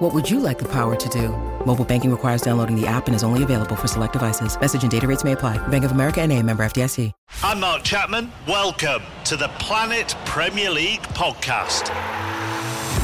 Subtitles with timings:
[0.00, 1.28] What would you like the power to do?
[1.66, 4.58] Mobile banking requires downloading the app and is only available for select devices.
[4.58, 5.58] Message and data rates may apply.
[5.68, 7.12] Bank of America and a member FDIC.
[7.42, 8.32] I'm Mark Chapman.
[8.48, 11.90] Welcome to the Planet Premier League podcast.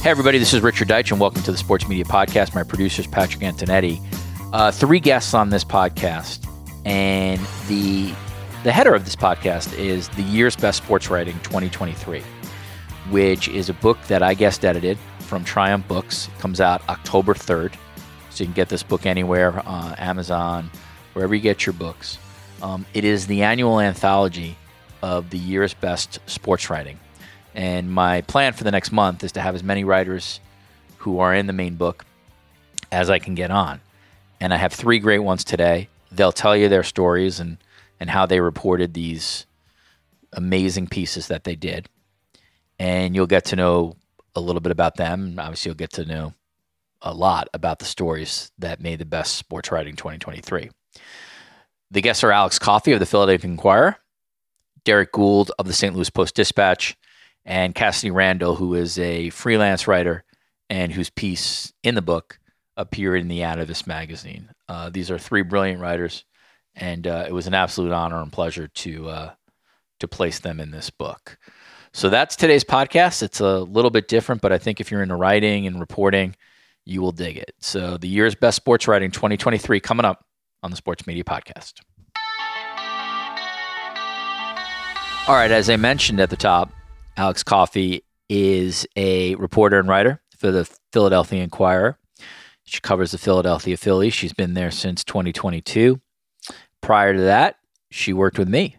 [0.00, 2.54] Hey, everybody, this is Richard Deitch, and welcome to the Sports Media Podcast.
[2.54, 4.00] My producer is Patrick Antonetti.
[4.52, 6.46] Uh, three guests on this podcast,
[6.86, 8.14] and the
[8.62, 12.22] the header of this podcast is the year's best sports writing 2023,
[13.10, 16.28] which is a book that I guest edited from Triumph Books.
[16.28, 17.74] It comes out October 3rd,
[18.30, 20.70] so you can get this book anywhere, uh, Amazon,
[21.12, 22.18] wherever you get your books.
[22.62, 24.56] Um, it is the annual anthology
[25.02, 26.98] of the year's best sports writing.
[27.54, 30.40] And my plan for the next month is to have as many writers
[30.98, 32.04] who are in the main book
[32.92, 33.80] as I can get on.
[34.40, 35.88] And I have three great ones today.
[36.12, 37.58] They'll tell you their stories and,
[37.98, 39.46] and how they reported these
[40.32, 41.88] amazing pieces that they did.
[42.78, 43.96] And you'll get to know
[44.34, 45.36] a little bit about them.
[45.38, 46.34] Obviously, you'll get to know
[47.02, 50.70] a lot about the stories that made the best sports writing 2023.
[51.90, 53.96] The guests are Alex Coffey of the Philadelphia Inquirer,
[54.84, 55.94] Derrick Gould of the St.
[55.94, 56.96] Louis Post Dispatch,
[57.48, 60.22] and Cassidy Randall, who is a freelance writer
[60.68, 62.38] and whose piece in the book
[62.76, 64.50] appeared in the Atavist magazine.
[64.68, 66.24] Uh, these are three brilliant writers,
[66.76, 69.30] and uh, it was an absolute honor and pleasure to uh,
[69.98, 71.38] to place them in this book.
[71.94, 73.22] So that's today's podcast.
[73.22, 76.36] It's a little bit different, but I think if you're into writing and reporting,
[76.84, 77.54] you will dig it.
[77.60, 80.22] So the year's best sports writing 2023 coming up
[80.62, 81.80] on the Sports Media Podcast.
[85.26, 86.72] All right, as I mentioned at the top,
[87.18, 91.98] Alex Coffey is a reporter and writer for the Philadelphia Inquirer.
[92.62, 94.14] She covers the Philadelphia Phillies.
[94.14, 96.00] She's been there since 2022.
[96.80, 97.56] Prior to that,
[97.90, 98.76] she worked with me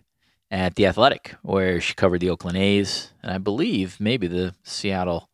[0.50, 5.30] at The Athletic, where she covered the Oakland A's and I believe maybe the Seattle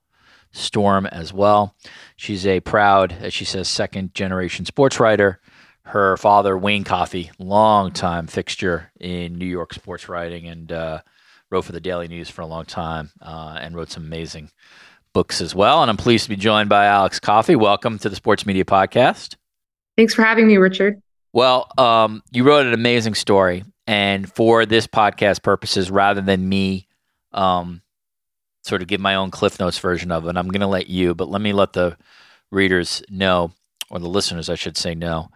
[0.51, 1.75] Storm as well.
[2.15, 5.39] She's a proud, as she says, second generation sports writer.
[5.83, 11.01] Her father, Wayne Coffey, longtime fixture in New York sports writing and uh,
[11.49, 14.49] wrote for the Daily News for a long time uh, and wrote some amazing
[15.13, 15.81] books as well.
[15.81, 17.55] And I'm pleased to be joined by Alex Coffey.
[17.55, 19.35] Welcome to the Sports Media Podcast.
[19.95, 21.01] Thanks for having me, Richard.
[21.33, 23.63] Well, um, you wrote an amazing story.
[23.87, 26.87] And for this podcast purposes, rather than me
[27.33, 27.81] um,
[28.63, 31.13] sort of give my own Cliff Notes version of it, I'm going to let you,
[31.13, 31.95] but let me let the
[32.51, 33.51] readers know,
[33.91, 35.29] or the listeners, I should say, know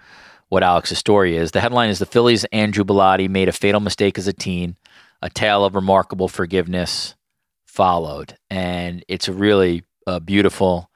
[0.47, 1.51] what Alex's story is.
[1.51, 4.75] The headline is The Phillies' Andrew Bellatti made a fatal mistake as a teen.
[5.21, 7.15] A tale of remarkable forgiveness
[7.65, 8.35] followed.
[8.49, 10.89] And it's a really uh, beautiful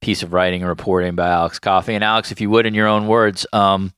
[0.00, 1.94] piece of writing and reporting by Alex Coffey.
[1.94, 3.92] And Alex, if you would, in your own words, um,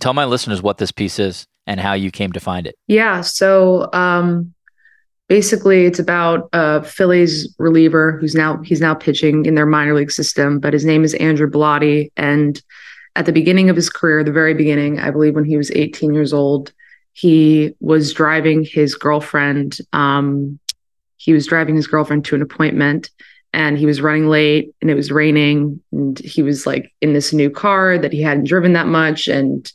[0.00, 2.76] tell my listeners what this piece is and how you came to find it.
[2.86, 3.20] Yeah.
[3.20, 4.54] So um,
[5.28, 10.10] basically, it's about a Phillies reliever who's now he's now pitching in their minor league
[10.10, 12.10] system, but his name is Andrew Bellatti.
[12.16, 12.60] And
[13.16, 16.14] at the beginning of his career, the very beginning, I believe when he was 18
[16.14, 16.72] years old,
[17.18, 19.78] he was driving his girlfriend.
[19.92, 20.60] Um,
[21.16, 23.10] he was driving his girlfriend to an appointment
[23.52, 27.32] and he was running late and it was raining and he was like in this
[27.32, 29.72] new car that he hadn't driven that much and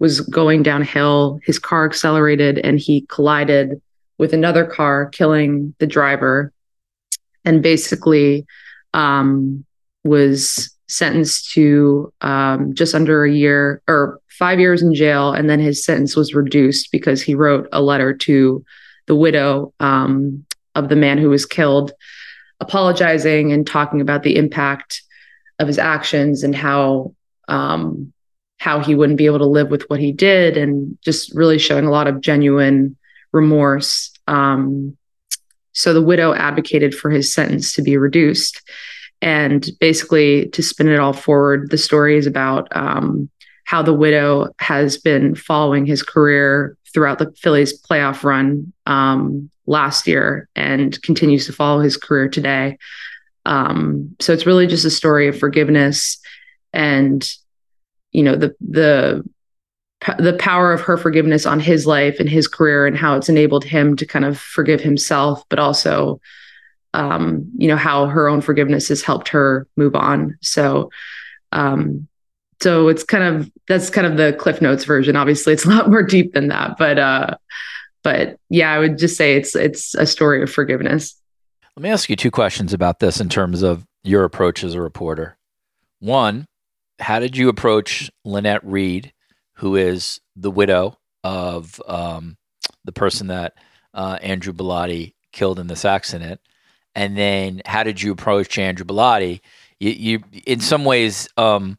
[0.00, 3.80] was going downhill his car accelerated and he collided
[4.18, 6.52] with another car killing the driver
[7.44, 8.44] and basically
[8.94, 9.64] um,
[10.02, 15.32] was sentenced to um, just under a year or five years in jail.
[15.32, 18.64] And then his sentence was reduced because he wrote a letter to
[19.06, 20.44] the widow um,
[20.74, 21.92] of the man who was killed
[22.60, 25.02] apologizing and talking about the impact
[25.58, 27.14] of his actions and how
[27.48, 28.12] um,
[28.58, 31.86] how he wouldn't be able to live with what he did and just really showing
[31.86, 32.96] a lot of genuine
[33.32, 34.12] remorse.
[34.28, 34.96] Um,
[35.72, 38.60] so the widow advocated for his sentence to be reduced
[39.22, 43.28] and basically to spin it all forward the story is about um,
[43.64, 50.06] how the widow has been following his career throughout the Phillies playoff run um, last
[50.06, 52.78] year and continues to follow his career today.
[53.46, 56.18] Um, so it's really just a story of forgiveness
[56.72, 57.28] and
[58.12, 59.24] you know the the
[60.18, 63.64] the power of her forgiveness on his life and his career and how it's enabled
[63.64, 66.20] him to kind of forgive himself but also
[66.94, 70.38] um, you know how her own forgiveness has helped her move on.
[70.40, 70.90] So
[71.52, 72.08] um,
[72.62, 75.16] so it's kind of that's kind of the cliff notes version.
[75.16, 77.36] Obviously it's a lot more deep than that but uh
[78.02, 81.16] but yeah i would just say it's it's a story of forgiveness.
[81.76, 84.80] Let me ask you two questions about this in terms of your approach as a
[84.80, 85.38] reporter.
[86.00, 86.46] One
[86.98, 89.12] how did you approach lynette reed
[89.54, 92.36] who is the widow of um,
[92.84, 93.54] the person that
[93.94, 96.40] uh, andrew Bellatti killed in this accident
[96.94, 99.40] and then how did you approach andrew Bellatti?
[99.78, 101.78] You, you in some ways um,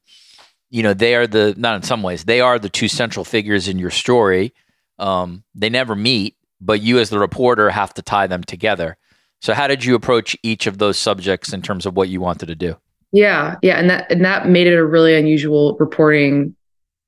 [0.69, 3.67] you know they are the not in some ways they are the two central figures
[3.67, 4.53] in your story.
[4.99, 8.95] Um, they never meet but you as the reporter have to tie them together.
[9.39, 12.45] So how did you approach each of those subjects in terms of what you wanted
[12.47, 12.77] to do?
[13.11, 16.55] Yeah yeah and that and that made it a really unusual reporting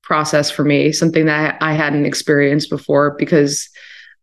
[0.04, 3.70] process for me something that i hadn't experienced before because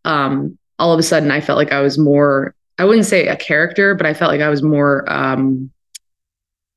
[0.06, 3.36] um, all of a sudden i felt like i was more i wouldn't say a
[3.36, 5.72] character but i felt like i was more um,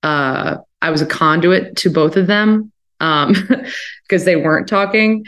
[0.04, 2.70] uh, I was a conduit to both of them
[3.00, 3.34] um,
[4.02, 5.26] because they weren't talking.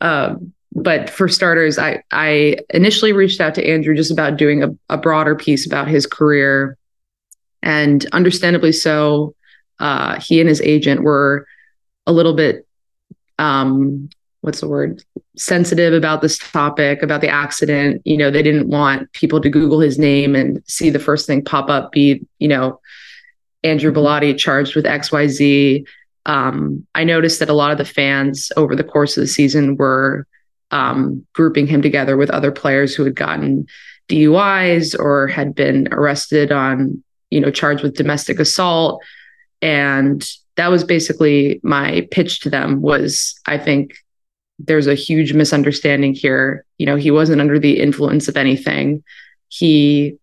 [0.00, 4.76] Um, but for starters, I I initially reached out to Andrew just about doing a,
[4.90, 6.76] a broader piece about his career,
[7.62, 9.34] and understandably so,
[9.78, 11.46] uh, he and his agent were
[12.06, 12.66] a little bit
[13.38, 14.10] um,
[14.46, 15.02] what's the word
[15.36, 19.80] sensitive about this topic about the accident you know they didn't want people to google
[19.80, 22.80] his name and see the first thing pop up be you know
[23.66, 25.84] Andrew Bellatti charged with XYZ.
[26.24, 29.76] Um, I noticed that a lot of the fans over the course of the season
[29.76, 30.26] were
[30.70, 33.66] um, grouping him together with other players who had gotten
[34.08, 39.02] DUIs or had been arrested on, you know, charged with domestic assault.
[39.62, 43.96] And that was basically my pitch to them was I think
[44.58, 46.64] there's a huge misunderstanding here.
[46.78, 49.02] You know, he wasn't under the influence of anything.
[49.48, 50.18] He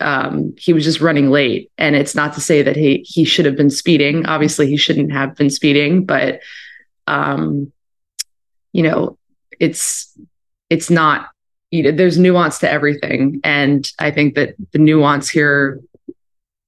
[0.00, 1.70] um, he was just running late.
[1.78, 4.26] And it's not to say that he he should have been speeding.
[4.26, 6.40] Obviously, he shouldn't have been speeding, but
[7.06, 7.72] um,
[8.72, 9.18] you know,
[9.60, 10.12] it's
[10.70, 11.30] it's not.
[11.72, 15.80] You know, there's nuance to everything, and I think that the nuance here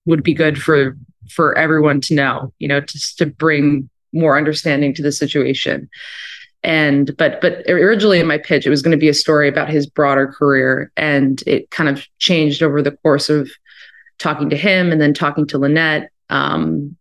[0.06, 0.96] would be good for
[1.30, 2.52] for everyone to know.
[2.58, 5.88] You know, just to bring more understanding to the situation
[6.62, 9.70] and but but originally in my pitch it was going to be a story about
[9.70, 13.50] his broader career and it kind of changed over the course of
[14.18, 16.96] talking to him and then talking to lynette um,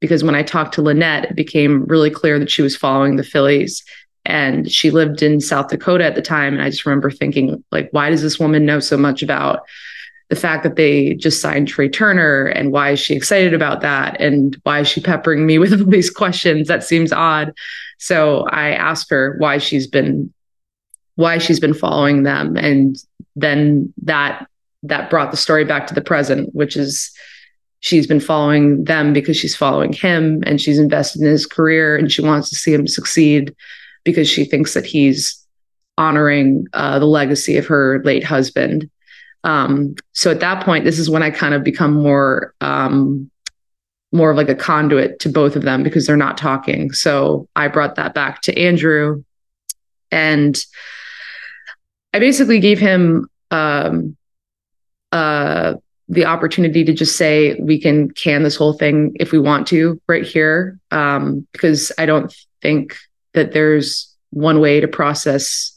[0.00, 3.24] because when i talked to lynette it became really clear that she was following the
[3.24, 3.84] phillies
[4.24, 7.88] and she lived in south dakota at the time and i just remember thinking like
[7.92, 9.60] why does this woman know so much about
[10.30, 14.20] the fact that they just signed Trea Turner and why is she excited about that
[14.20, 16.68] and why is she peppering me with all these questions?
[16.68, 17.52] That seems odd.
[17.98, 20.32] So I asked her why she's been
[21.16, 22.56] why she's been following them.
[22.56, 22.96] And
[23.36, 24.48] then that
[24.82, 27.10] that brought the story back to the present which is
[27.80, 32.10] she's been following them because she's following him and she's invested in his career and
[32.10, 33.54] she wants to see him succeed
[34.04, 35.44] because she thinks that he's
[35.96, 38.90] honoring uh, the legacy of her late husband
[39.44, 43.30] um, so at that point this is when i kind of become more um,
[44.14, 46.92] more of like a conduit to both of them because they're not talking.
[46.92, 49.24] So I brought that back to Andrew
[50.12, 50.56] and
[52.14, 54.16] I basically gave him um,
[55.10, 55.74] uh,
[56.08, 60.00] the opportunity to just say we can can this whole thing if we want to
[60.06, 62.32] right here um, because I don't
[62.62, 62.96] think
[63.32, 65.73] that there's one way to process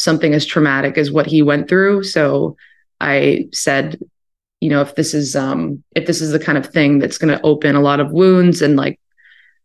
[0.00, 2.04] something as traumatic as what he went through.
[2.04, 2.56] So
[3.00, 3.98] I said
[4.60, 7.34] you know if this is um if this is the kind of thing that's going
[7.34, 9.00] to open a lot of wounds and like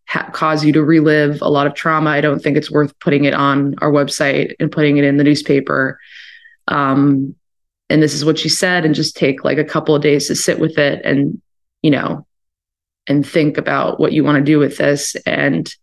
[0.07, 3.25] ha- cause you to relive a lot of trauma i don't think it's worth putting
[3.25, 5.99] it on our website and putting it in the newspaper
[6.69, 7.35] um
[7.89, 10.35] and this is what she said and just take like a couple of days to
[10.35, 11.41] sit with it and
[11.81, 12.25] you know
[13.07, 15.75] and think about what you want to do with this and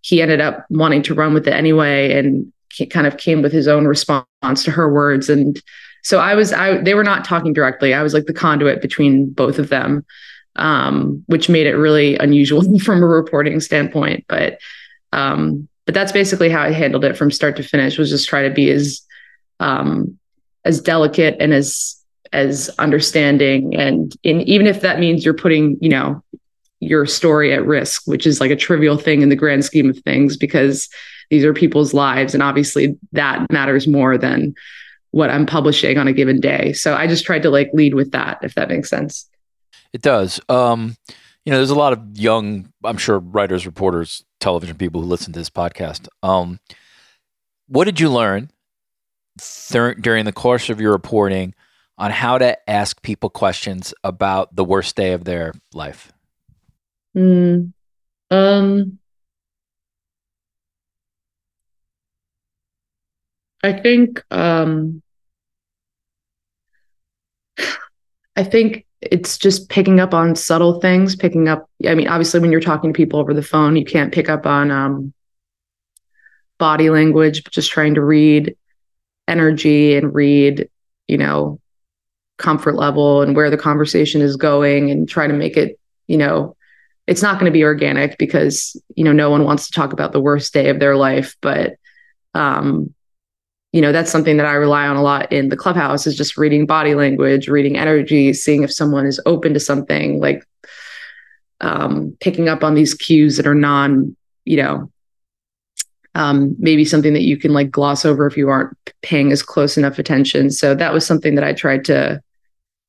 [0.00, 2.52] he ended up wanting to run with it anyway and
[2.90, 5.62] kind of came with his own response to her words and
[6.04, 7.94] so I was I they were not talking directly.
[7.94, 10.04] I was like the conduit between both of them,
[10.54, 14.26] um, which made it really unusual from a reporting standpoint.
[14.28, 14.58] But
[15.12, 17.98] um, but that's basically how I handled it from start to finish.
[17.98, 19.00] Was just try to be as
[19.60, 20.18] um,
[20.66, 21.96] as delicate and as
[22.34, 26.22] as understanding and in even if that means you're putting you know
[26.80, 29.98] your story at risk, which is like a trivial thing in the grand scheme of
[30.00, 30.90] things because
[31.30, 32.34] these are people's lives.
[32.34, 34.54] And obviously that matters more than
[35.10, 36.72] what I'm publishing on a given day.
[36.72, 39.28] So I just tried to like lead with that, if that makes sense.
[39.92, 40.40] It does.
[40.48, 40.96] Um,
[41.44, 45.32] you know, there's a lot of young, I'm sure, writers, reporters, television people who listen
[45.32, 46.08] to this podcast.
[46.22, 46.58] Um,
[47.68, 48.50] what did you learn
[49.40, 51.54] th- during the course of your reporting
[51.96, 56.12] on how to ask people questions about the worst day of their life?
[57.16, 57.72] Mm,
[58.30, 58.98] um,
[63.64, 65.02] I think um,
[68.36, 71.68] I think it's just picking up on subtle things, picking up.
[71.86, 74.44] I mean, obviously, when you're talking to people over the phone, you can't pick up
[74.44, 75.14] on um,
[76.58, 78.54] body language, but just trying to read
[79.26, 80.68] energy and read,
[81.08, 81.58] you know,
[82.36, 86.54] comfort level and where the conversation is going and try to make it, you know,
[87.06, 90.12] it's not going to be organic because, you know, no one wants to talk about
[90.12, 91.34] the worst day of their life.
[91.40, 91.76] But,
[92.34, 92.92] um,
[93.74, 96.36] you know, that's something that I rely on a lot in the clubhouse is just
[96.36, 100.44] reading body language, reading energy, seeing if someone is open to something like
[101.60, 104.14] um, picking up on these cues that are non,
[104.44, 104.92] you know,
[106.14, 109.76] um, maybe something that you can like gloss over if you aren't paying as close
[109.76, 110.52] enough attention.
[110.52, 112.22] So that was something that I tried to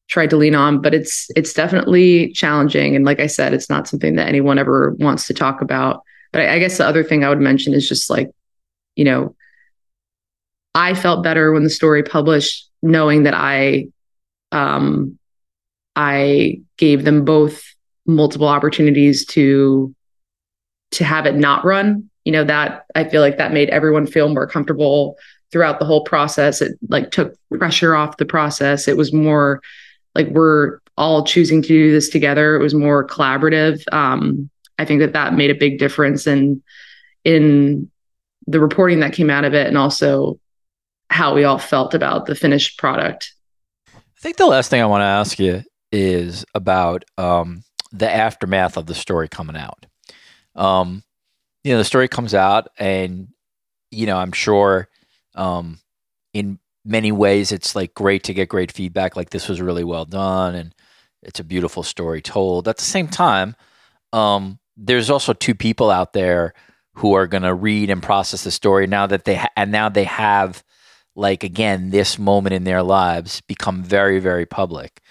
[0.07, 2.95] tried to lean on, but it's it's definitely challenging.
[2.95, 6.03] And like I said, it's not something that anyone ever wants to talk about.
[6.31, 8.29] But I, I guess the other thing I would mention is just like,
[8.95, 9.35] you know,
[10.75, 13.87] I felt better when the story published, knowing that I
[14.51, 15.17] um
[15.95, 17.63] I gave them both
[18.05, 19.95] multiple opportunities to
[20.91, 22.09] to have it not run.
[22.25, 25.15] You know that i feel like that made everyone feel more comfortable
[25.51, 26.61] throughout the whole process.
[26.61, 28.87] It like took pressure off the process.
[28.87, 29.61] It was more
[30.13, 32.55] like we're all choosing to do this together.
[32.55, 33.81] It was more collaborative.
[33.93, 36.61] Um, i think that that made a big difference in
[37.23, 37.89] in
[38.47, 40.37] the reporting that came out of it and also
[41.09, 43.33] how we all felt about the finished product.
[43.93, 48.75] I think the last thing i want to ask you is about um, the aftermath
[48.75, 49.85] of the story coming out.
[50.55, 51.03] Um,
[51.65, 53.27] you know the story comes out and
[53.89, 54.87] you know i'm sure
[55.33, 55.79] um,
[56.31, 60.05] in many ways it's like great to get great feedback like this was really well
[60.05, 60.75] done and
[61.23, 62.67] it's a beautiful story told.
[62.67, 63.55] At the same time
[64.13, 66.53] um, there's also two people out there
[66.93, 69.89] who are going to read and process the story now that they ha- and now
[69.89, 70.63] they have
[71.15, 75.01] like again this moment in their lives become very very public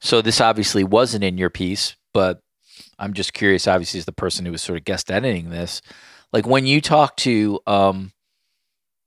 [0.00, 2.42] so this obviously wasn't in your piece but
[2.98, 5.82] I'm just curious, obviously, as the person who was sort of guest editing this,
[6.32, 8.12] like when you talk to um,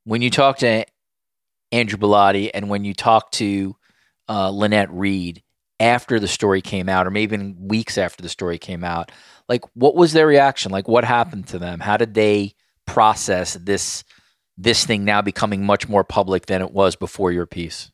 [0.03, 0.85] when you talk to
[1.71, 3.75] Andrew Bellatti and when you talk to
[4.27, 5.43] uh, Lynette Reed
[5.79, 9.12] after the story came out, or maybe even weeks after the story came out,
[9.47, 10.71] like what was their reaction?
[10.71, 11.79] Like what happened to them?
[11.79, 12.53] How did they
[12.85, 14.03] process this
[14.57, 17.91] this thing now becoming much more public than it was before your piece?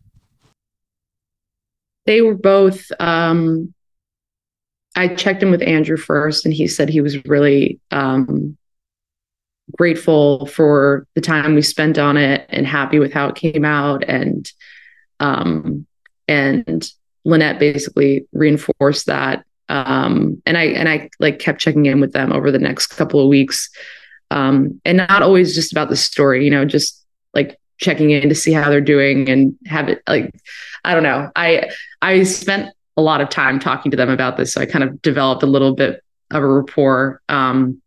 [2.06, 3.74] They were both um,
[4.96, 8.58] I checked in with Andrew first, and he said he was really um,
[9.78, 14.04] grateful for the time we spent on it and happy with how it came out.
[14.08, 14.52] And
[15.20, 15.86] um,
[16.28, 16.92] and
[17.24, 19.46] Lynette basically reinforced that.
[19.70, 23.22] Um, and I and I like kept checking in with them over the next couple
[23.22, 23.70] of weeks,
[24.32, 26.44] um, and not always just about the story.
[26.44, 30.34] You know, just like checking in to see how they're doing and have it like
[30.84, 31.30] I don't know.
[31.36, 31.70] I
[32.02, 34.54] I spent a lot of time talking to them about this.
[34.54, 37.22] So I kind of developed a little bit of a rapport.
[37.30, 37.82] Um,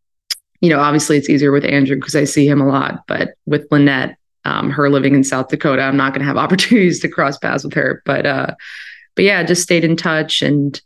[0.61, 3.67] you know, obviously it's easier with Andrew because I see him a lot, but with
[3.71, 7.39] Lynette, um, her living in South Dakota, I'm not going to have opportunities to cross
[7.39, 8.03] paths with her.
[8.05, 8.55] But, uh,
[9.15, 10.81] but yeah, just stayed in touch and,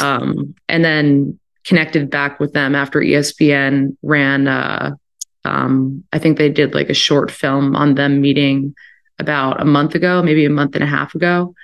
[0.00, 4.94] um, and then connected back with them after ESPN ran, uh,
[5.44, 8.74] um, I think they did like a short film on them meeting
[9.18, 11.54] about a month ago, maybe a month and a half ago.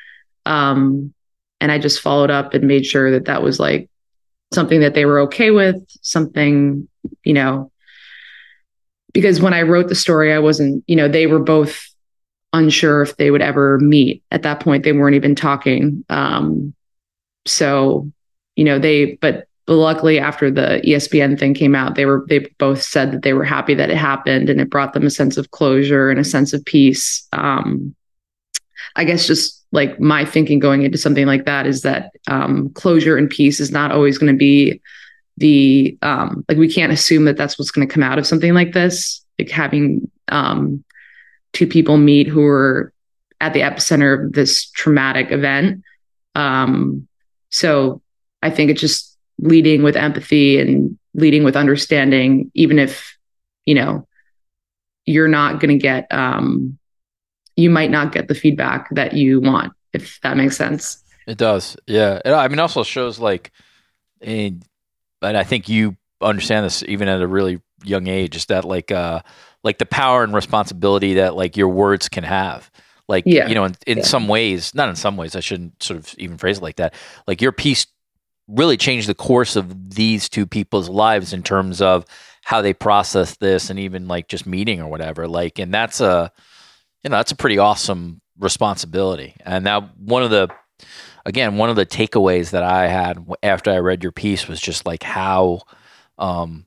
[0.46, 1.12] Um,
[1.60, 3.88] and I just followed up and made sure that that was like
[4.52, 6.88] something that they were okay with, something,
[7.24, 7.70] you know,
[9.12, 11.84] because when I wrote the story, I wasn't, you know, they were both
[12.52, 14.22] unsure if they would ever meet.
[14.30, 16.04] At that point, they weren't even talking.
[16.08, 16.74] Um,
[17.44, 18.10] so,
[18.56, 22.38] you know, they, but, but luckily after the ESPN thing came out, they were, they
[22.56, 25.36] both said that they were happy that it happened and it brought them a sense
[25.36, 27.28] of closure and a sense of peace.
[27.34, 27.94] Um,
[28.96, 33.18] I guess just like my thinking going into something like that is that um, closure
[33.18, 34.80] and peace is not always going to be
[35.36, 38.54] the um, like we can't assume that that's what's going to come out of something
[38.54, 40.82] like this like having um,
[41.52, 42.90] two people meet who are
[43.38, 45.84] at the epicenter of this traumatic event
[46.34, 47.06] um,
[47.50, 48.00] so
[48.42, 49.07] i think it just
[49.38, 53.16] leading with empathy and leading with understanding, even if,
[53.64, 54.06] you know,
[55.06, 56.78] you're not going to get, um,
[57.56, 61.02] you might not get the feedback that you want, if that makes sense.
[61.26, 61.76] It does.
[61.86, 62.20] Yeah.
[62.24, 63.52] It, I mean, also shows like,
[64.20, 64.64] and,
[65.22, 68.90] and I think you understand this even at a really young age is that like,
[68.90, 69.20] uh,
[69.64, 72.70] like the power and responsibility that like your words can have
[73.08, 73.48] like yeah.
[73.48, 74.04] you know in, in yeah.
[74.04, 76.94] some ways not in some ways i shouldn't sort of even phrase it like that
[77.26, 77.86] like your piece
[78.48, 82.04] really changed the course of these two people's lives in terms of
[82.42, 86.32] how they process this and even like just meeting or whatever like and that's a
[87.04, 90.48] you know that's a pretty awesome responsibility and now one of the
[91.26, 94.86] again one of the takeaways that i had after i read your piece was just
[94.86, 95.60] like how
[96.16, 96.64] um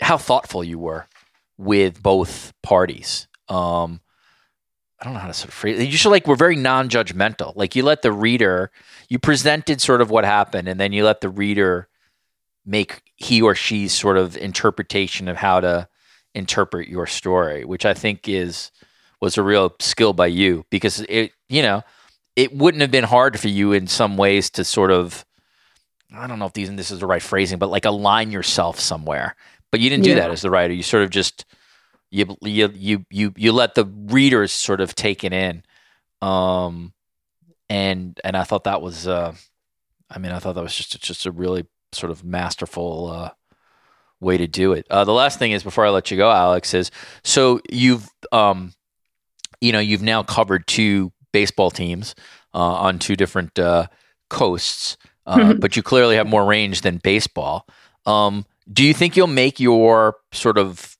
[0.00, 1.06] how thoughtful you were
[1.58, 4.00] with both parties um
[5.02, 5.84] I don't know how to sort of phrase.
[5.84, 7.56] You should like we're very non-judgmental.
[7.56, 8.70] Like you let the reader,
[9.12, 11.86] you presented sort of what happened, and then you let the reader
[12.64, 15.86] make he or she's sort of interpretation of how to
[16.34, 18.70] interpret your story, which I think is
[19.20, 21.82] was a real skill by you because it, you know,
[22.36, 25.26] it wouldn't have been hard for you in some ways to sort of,
[26.16, 29.36] I don't know if these this is the right phrasing, but like align yourself somewhere.
[29.70, 30.72] But you didn't do that as the writer.
[30.72, 31.44] You sort of just
[32.10, 35.64] you you you you you let the readers sort of take it in
[36.22, 36.94] um
[37.72, 39.34] and and I thought that was uh
[40.10, 43.30] I mean I thought that was just just a really sort of masterful uh
[44.20, 44.86] way to do it.
[44.90, 46.90] Uh the last thing is before I let you go Alex is
[47.24, 48.72] so you've um
[49.60, 52.14] you know you've now covered two baseball teams
[52.54, 53.86] uh, on two different uh,
[54.28, 57.66] coasts uh, but you clearly have more range than baseball.
[58.06, 60.96] Um, do you think you'll make your sort of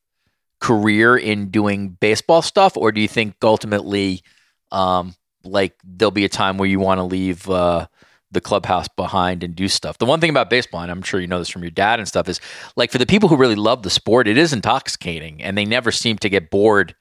[0.61, 4.23] career in doing baseball stuff, or do you think ultimately,
[4.71, 5.15] um,
[5.45, 7.87] like there'll be a time where you want to leave uh,
[8.31, 9.99] the clubhouse behind and do stuff?
[9.99, 12.09] The one thing about baseball, and I'm sure you know this from your dad and
[12.09, 12.41] stuff, is
[12.77, 15.93] like for the people who really love the sport, it is intoxicating, and they never
[15.93, 16.95] seem to get bored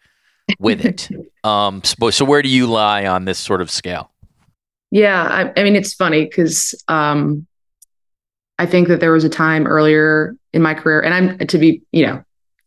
[0.59, 1.09] with it.
[1.43, 4.11] um, so, so where do you lie on this sort of scale?
[4.91, 7.47] Yeah, I, I mean it's funny because um,
[8.59, 11.81] I think that there was a time earlier in my career, and I'm to be,
[11.91, 12.23] you know,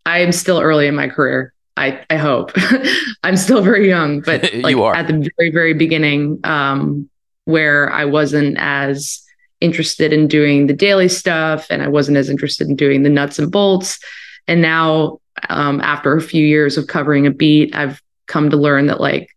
[0.07, 1.53] I am still early in my career.
[1.76, 2.52] I, I hope
[3.24, 4.94] I'm still very young, but like you are.
[4.94, 7.08] at the very, very beginning, um,
[7.44, 9.20] where I wasn't as
[9.60, 13.38] interested in doing the daily stuff and I wasn't as interested in doing the nuts
[13.38, 13.98] and bolts.
[14.46, 18.87] And now, um, after a few years of covering a beat, I've come to learn
[18.87, 19.30] that like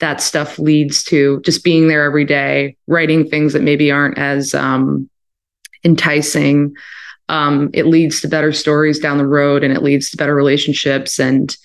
[0.00, 4.54] that stuff leads to just being there every day, writing things that maybe aren't as
[4.54, 5.08] um,
[5.84, 6.74] enticing,
[7.28, 11.18] um, it leads to better stories down the road and it leads to better relationships
[11.18, 11.56] and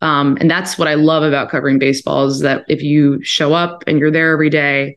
[0.00, 3.84] um, and that's what I love about covering baseball is that if you show up
[3.86, 4.94] and you're there every day,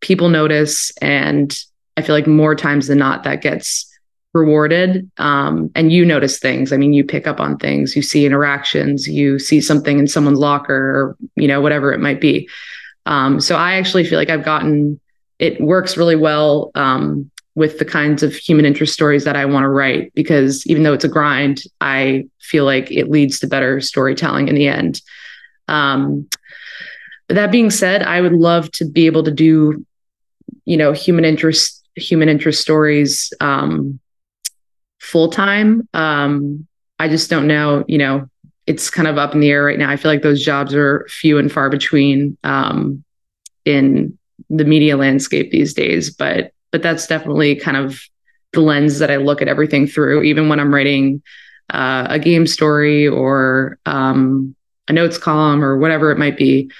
[0.00, 1.56] people notice, and
[1.96, 3.88] I feel like more times than not that gets
[4.32, 5.10] rewarded.
[5.18, 6.72] Um, and you notice things.
[6.72, 10.38] I mean, you pick up on things, you see interactions, you see something in someone's
[10.38, 12.48] locker, or you know whatever it might be.
[13.04, 15.00] Um, so I actually feel like I've gotten
[15.38, 19.64] it works really well um, with the kinds of human interest stories that I want
[19.64, 23.80] to write because even though it's a grind, I feel like it leads to better
[23.80, 25.02] storytelling in the end.
[25.68, 26.28] Um,
[27.28, 29.84] but that being said, I would love to be able to do,
[30.64, 34.00] you know, human interest human interest stories um,
[34.98, 35.86] full time.
[35.92, 36.66] Um,
[36.98, 38.28] I just don't know, you know,
[38.66, 39.90] it's kind of up in the air right now.
[39.90, 43.04] I feel like those jobs are few and far between um,
[43.64, 48.00] in the media landscape these days, but but that's definitely kind of
[48.52, 51.22] the lens that I look at everything through, even when I'm writing
[51.70, 54.54] uh, a game story or um,
[54.88, 56.70] a notes column or whatever it might be.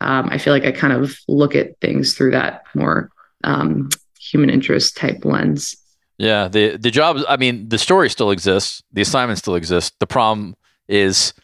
[0.00, 3.10] Um, I feel like I kind of look at things through that more
[3.44, 5.76] um, human interest type lens.
[6.18, 7.18] Yeah, the the job.
[7.28, 8.82] I mean, the story still exists.
[8.92, 9.94] The assignment still exists.
[10.00, 10.56] The problem
[10.88, 11.34] is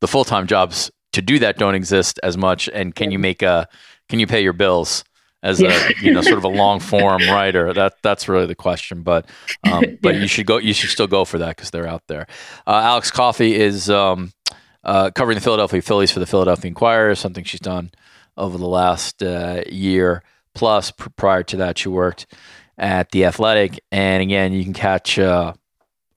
[0.00, 2.68] the full time jobs to do that don't exist as much.
[2.68, 3.68] And can you make a?
[4.08, 5.04] Can you pay your bills?
[5.42, 5.70] As yeah.
[5.70, 7.72] a you know sort of a long form writer.
[7.72, 9.02] That that's really the question.
[9.02, 9.26] But
[9.70, 10.20] um, but yeah.
[10.20, 10.58] you should go.
[10.58, 12.26] You should still go for that because they're out there.
[12.66, 14.32] Uh, Alex Coffey is um,
[14.84, 17.14] uh, covering the Philadelphia Phillies for the Philadelphia Inquirer.
[17.14, 17.90] Something she's done
[18.36, 20.22] over the last uh, year
[20.54, 20.90] plus.
[20.90, 22.26] Pr- prior to that, she worked
[22.78, 25.52] at the Athletic, and again, you can catch uh,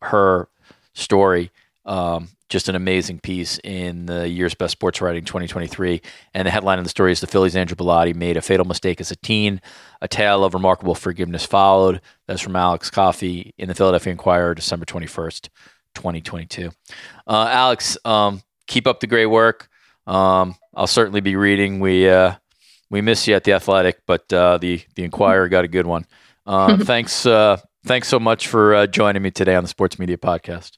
[0.02, 0.48] her
[0.94, 1.52] story
[1.86, 6.02] um, just an amazing piece in the year's best sports writing 2023.
[6.34, 9.02] And the headline of the story is the Phillies' Andrew Bellatti made a fatal mistake
[9.02, 9.60] as a teen.
[10.02, 12.00] A tale of remarkable forgiveness followed.
[12.28, 15.50] That's from Alex Coffey in the Philadelphia Inquirer, December 21st,
[15.96, 16.70] 2022.
[17.26, 19.68] Uh, Alex, um, keep up the great work.
[20.06, 21.80] Um, I'll certainly be reading.
[21.80, 22.36] We uh,
[22.92, 26.06] we miss you at the Athletic, but uh, the the Inquirer got a good one.
[26.46, 30.16] Uh, thanks uh, Thanks so much for uh, joining me today on the Sports Media
[30.16, 30.78] Podcast.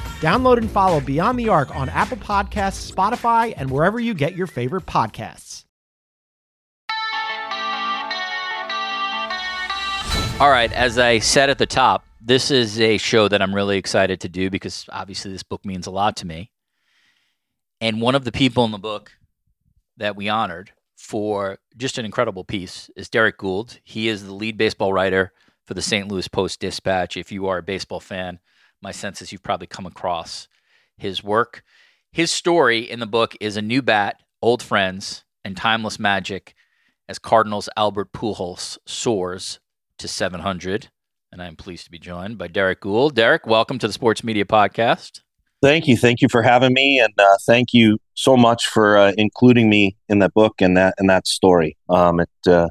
[0.21, 4.45] Download and follow Beyond the Arc on Apple Podcasts, Spotify, and wherever you get your
[4.45, 5.65] favorite podcasts.
[10.39, 13.79] All right, as I said at the top, this is a show that I'm really
[13.79, 16.51] excited to do because obviously this book means a lot to me.
[17.79, 19.11] And one of the people in the book
[19.97, 23.79] that we honored for just an incredible piece is Derrick Gould.
[23.83, 25.33] He is the lead baseball writer
[25.65, 26.07] for the St.
[26.07, 27.17] Louis Post Dispatch.
[27.17, 28.39] If you are a baseball fan,
[28.81, 30.47] my sense is you've probably come across
[30.97, 31.63] his work.
[32.11, 36.55] His story in the book is a new bat, old friends, and timeless magic
[37.07, 39.59] as Cardinals Albert Pujols soars
[39.99, 40.89] to 700.
[41.31, 43.15] And I'm pleased to be joined by Derrick Gould.
[43.15, 45.21] Derrick, welcome to the Sports Media Podcast.
[45.61, 49.13] Thank you, thank you for having me, and uh, thank you so much for uh,
[49.15, 51.77] including me in that book and that and that story.
[51.87, 52.67] Um, it uh,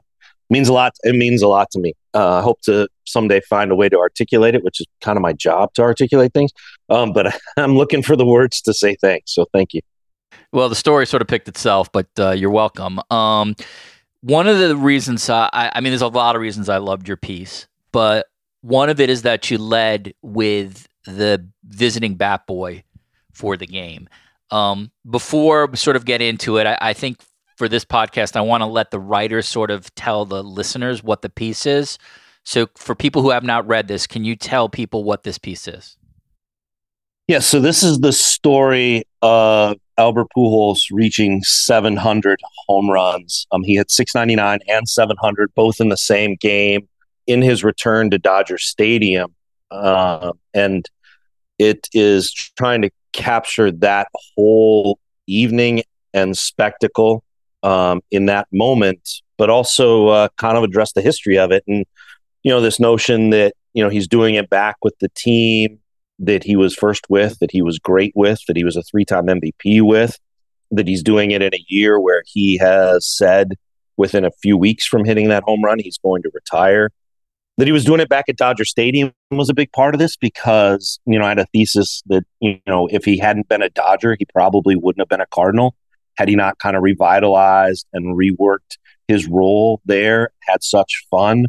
[0.51, 0.93] means a lot.
[1.05, 1.95] It means a lot to me.
[2.13, 5.23] Uh, I hope to someday find a way to articulate it, which is kind of
[5.23, 6.51] my job to articulate things.
[6.89, 9.35] Um, but I'm looking for the words to say thanks.
[9.35, 9.81] So thank you.
[10.53, 13.01] Well, the story sort of picked itself, but uh, you're welcome.
[13.11, 13.55] Um,
[14.21, 17.17] one of the reasons I, I mean, there's a lot of reasons I loved your
[17.17, 18.27] piece, but
[18.63, 22.85] one of it is that you led with the visiting bat boy
[23.33, 24.09] for the game.
[24.51, 27.19] Um, before we sort of get into it, I, I think
[27.57, 31.23] for this podcast, I want to let the writers sort of tell the listeners what
[31.23, 31.99] the piece is.
[32.45, 35.69] So, for people who have not read this, can you tell people what this piece
[35.69, 35.97] is?
[37.29, 43.47] Yeah, so this is the story of Albert Pujols reaching 700 home runs.
[43.53, 46.89] Um, he hit 699 and 700 both in the same game
[47.29, 49.33] in his return to Dodger Stadium,
[49.71, 50.91] uh, and
[51.61, 54.99] it is trying to capture that whole
[55.29, 57.23] evening and spectacle
[57.63, 61.87] um, in that moment, but also uh, kind of address the history of it and
[62.43, 65.79] you know this notion that you know he's doing it back with the team
[66.21, 69.05] that he was first with, that he was great with, that he was a three
[69.05, 70.19] time MVP with,
[70.71, 73.55] that he's doing it in a year where he has said
[73.97, 76.91] within a few weeks from hitting that home run, he's going to retire.
[77.59, 80.17] That he was doing it back at Dodger Stadium was a big part of this
[80.17, 83.69] because, you know, I had a thesis that, you know, if he hadn't been a
[83.69, 85.75] Dodger, he probably wouldn't have been a Cardinal.
[86.17, 91.47] Had he not kind of revitalized and reworked his role there, had such fun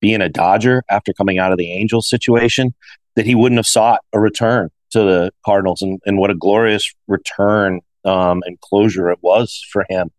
[0.00, 2.74] being a Dodger after coming out of the Angels situation,
[3.16, 5.82] that he wouldn't have sought a return to the Cardinals.
[5.82, 10.10] And, and what a glorious return um, and closure it was for him.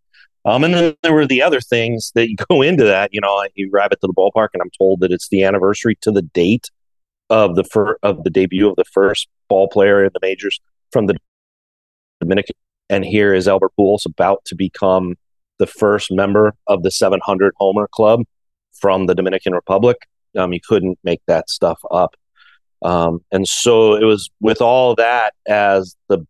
[0.43, 3.13] Um, and then there were the other things that you go into that.
[3.13, 6.11] You know, you arrive at the ballpark, and I'm told that it's the anniversary to
[6.11, 6.69] the date
[7.29, 10.59] of the fir- of the debut of the first ball player in the majors
[10.91, 11.15] from the
[12.19, 12.55] Dominican.
[12.89, 15.15] And here is Albert Pujols about to become
[15.59, 18.23] the first member of the 700 homer club
[18.81, 19.97] from the Dominican Republic.
[20.37, 22.15] Um, you couldn't make that stuff up.
[22.81, 26.25] Um, and so it was with all that as the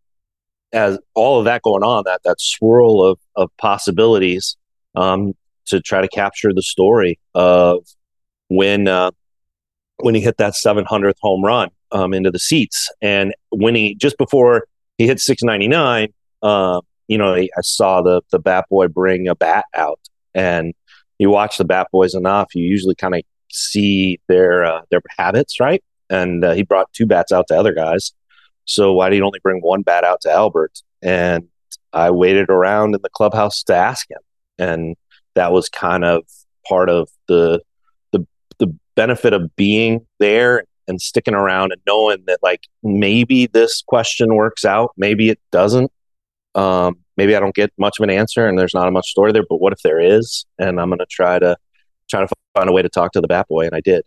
[0.73, 4.57] as all of that going on, that that swirl of of possibilities
[4.95, 5.33] um,
[5.67, 7.85] to try to capture the story of
[8.49, 9.11] when uh,
[9.97, 14.17] when he hit that 700th home run um, into the seats, and when he just
[14.17, 14.65] before
[14.97, 19.65] he hit 699, uh, you know, I saw the the bat boy bring a bat
[19.73, 19.99] out,
[20.33, 20.73] and
[21.21, 25.59] you watch the bat boys enough, you usually kind of see their uh, their habits,
[25.59, 25.83] right?
[26.11, 28.11] and uh, he brought two bats out to other guys.
[28.65, 30.81] So why did he only bring one bat out to Albert?
[31.01, 31.47] And
[31.93, 34.19] I waited around in the clubhouse to ask him,
[34.59, 34.95] and
[35.33, 36.23] that was kind of
[36.67, 37.61] part of the
[38.11, 38.27] the
[38.59, 44.35] the benefit of being there and sticking around and knowing that like maybe this question
[44.35, 45.91] works out, maybe it doesn't.
[46.53, 49.31] Um, maybe I don't get much of an answer, and there's not a much story
[49.31, 49.45] there.
[49.47, 50.45] But what if there is?
[50.59, 51.57] And I'm going to try to
[52.09, 54.03] try to find a way to talk to the bat boy, and I did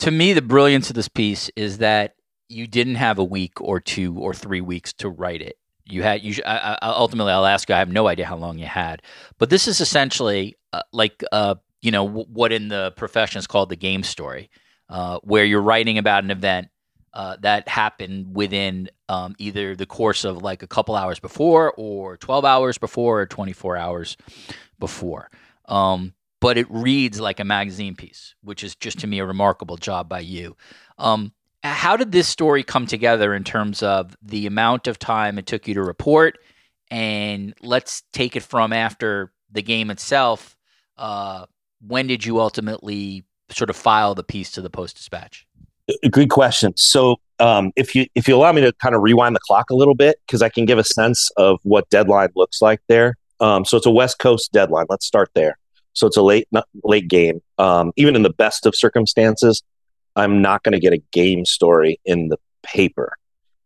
[0.00, 2.14] to me, the brilliance of this piece is that
[2.48, 5.56] you didn't have a week or two or three weeks to write it.
[5.84, 6.42] You had you.
[6.44, 7.74] I, I, ultimately, I'll ask you.
[7.74, 9.02] I have no idea how long you had,
[9.38, 13.46] but this is essentially uh, like uh, you know w- what in the profession is
[13.46, 14.50] called the game story,
[14.90, 16.68] uh, where you're writing about an event
[17.12, 22.16] uh, that happened within um, either the course of like a couple hours before, or
[22.16, 24.16] 12 hours before, or 24 hours
[24.78, 25.30] before.
[25.66, 29.76] Um, but it reads like a magazine piece, which is just to me a remarkable
[29.76, 30.56] job by you.
[30.98, 31.32] Um,
[31.64, 35.66] how did this story come together in terms of the amount of time it took
[35.66, 36.38] you to report?
[36.90, 40.56] And let's take it from after the game itself.
[40.96, 41.46] Uh,
[41.80, 45.46] when did you ultimately sort of file the piece to the Post Dispatch?
[46.10, 46.76] Good question.
[46.76, 49.74] So, um, if you if you allow me to kind of rewind the clock a
[49.74, 53.16] little bit, because I can give a sense of what deadline looks like there.
[53.40, 54.86] Um, so it's a West Coast deadline.
[54.88, 55.58] Let's start there.
[55.92, 56.48] So it's a late
[56.84, 57.40] late game.
[57.58, 59.62] Um, even in the best of circumstances,
[60.16, 63.12] I'm not going to get a game story in the paper.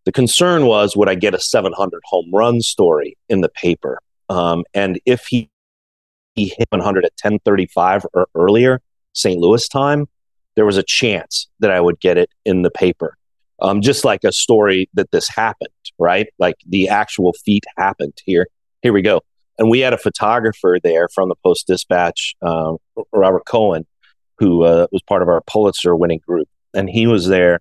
[0.05, 3.99] The concern was, would I get a 700 home run story in the paper?
[4.29, 5.51] Um, and if he
[6.35, 8.81] he hit 100 at 10:35 or earlier,
[9.13, 9.39] St.
[9.39, 10.09] Louis time,
[10.55, 13.17] there was a chance that I would get it in the paper.
[13.61, 16.27] Um, just like a story that this happened, right?
[16.39, 18.49] Like the actual feat happened here.
[18.83, 19.21] Here we go.
[19.59, 22.79] And we had a photographer there from the Post Dispatch, um,
[23.13, 23.87] Robert Cohen,
[24.39, 27.61] who uh, was part of our Pulitzer winning group, and he was there.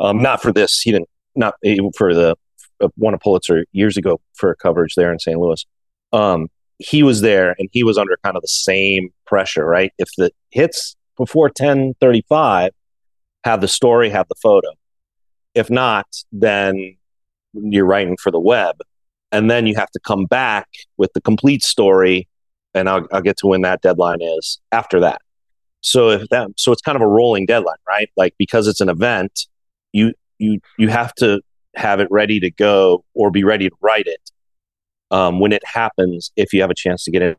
[0.00, 1.08] Um, not for this, he didn't.
[1.34, 1.54] Not
[1.96, 2.36] for the
[2.80, 5.38] uh, won a Pulitzer years ago for coverage there in St.
[5.38, 5.64] Louis.
[6.12, 9.92] Um, he was there, and he was under kind of the same pressure, right?
[9.98, 12.72] If the hits before ten thirty five,
[13.44, 14.70] have the story, have the photo.
[15.54, 16.96] If not, then
[17.52, 18.76] you're writing for the web,
[19.30, 22.26] and then you have to come back with the complete story,
[22.74, 25.20] and I'll, I'll get to when that deadline is after that.
[25.80, 28.10] So if that, so it's kind of a rolling deadline, right?
[28.16, 29.46] Like because it's an event,
[29.92, 31.40] you you you have to
[31.76, 34.30] have it ready to go or be ready to write it
[35.12, 36.32] um, when it happens.
[36.34, 37.38] If you have a chance to get it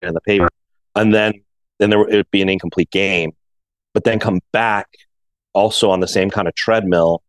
[0.00, 0.48] in the paper,
[0.94, 1.34] and then
[1.80, 3.32] then there would be an incomplete game,
[3.94, 4.88] but then come back
[5.52, 7.22] also on the same kind of treadmill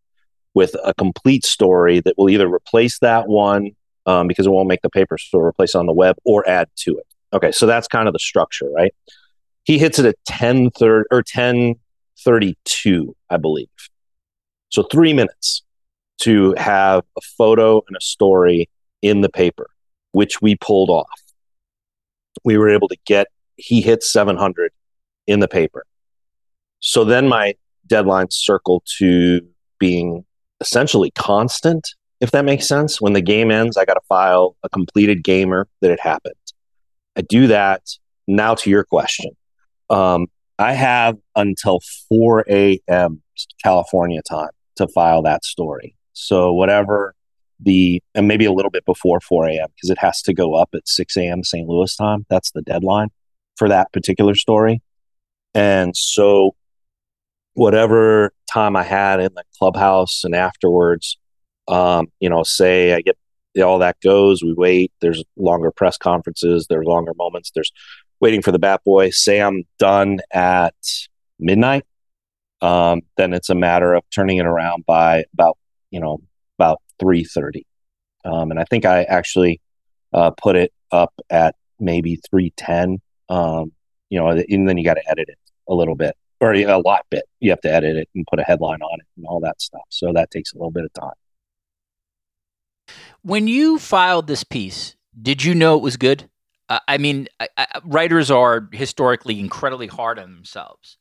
[0.54, 3.72] with a complete story that will either replace that one
[4.06, 6.68] um, because it won't make the paper, so replace it on the web or add
[6.76, 7.06] to it.
[7.34, 8.94] Okay, so that's kind of the structure, right?
[9.64, 11.76] He hits it at 10 30, or 10
[12.24, 13.70] 32, I believe.
[14.70, 15.64] So three minutes
[16.22, 18.70] to have a photo and a story
[19.02, 19.70] in the paper,
[20.12, 21.08] which we pulled off.
[22.44, 23.28] We were able to get,
[23.62, 24.71] he hit 700
[25.28, 25.86] in the paper.
[26.80, 27.54] So then my
[27.86, 29.41] deadline circled to
[29.80, 30.26] being
[30.60, 31.88] essentially constant,
[32.19, 33.00] if that makes sense.
[33.00, 36.34] When the game ends, I got to file a completed gamer that it happened.
[37.15, 37.84] I do that.
[38.28, 39.32] Now to your question.
[39.89, 43.21] Um, I have until 4 a.m.
[43.63, 45.95] California time to file that story.
[46.13, 47.13] So whatever
[47.60, 49.67] the, and maybe a little bit before 4 a.m.
[49.76, 51.43] because it has to go up at 6 a.m.
[51.43, 51.67] St.
[51.67, 52.26] Louis time.
[52.30, 53.10] That's the deadline
[53.58, 54.82] for that particular story.
[55.54, 56.56] And so
[57.54, 61.18] whatever time I had in the clubhouse and afterwards,
[61.68, 63.18] um, you know, say I get
[63.62, 67.72] all that goes, we wait, there's longer press conferences, there's longer moments, there's
[68.22, 69.10] waiting for the bat boy.
[69.10, 70.76] Say I'm done at
[71.40, 71.86] midnight,
[72.62, 75.58] um, then it's a matter of turning it around by about
[75.90, 76.20] you know
[76.58, 77.66] about three thirty.
[78.24, 79.60] Um, and I think I actually
[80.14, 83.02] uh, put it up at maybe three ten.
[83.32, 83.72] Um,
[84.10, 85.38] you know, and then you got to edit it
[85.70, 87.24] a little bit or a lot bit.
[87.39, 89.86] You have to edit it and put a headline on it and all that stuff.
[89.89, 91.13] So that takes a little bit of time.
[93.22, 96.30] When you filed this piece, did you know it was good?
[96.67, 100.98] Uh, I mean, I, I, writers are historically incredibly hard on themselves.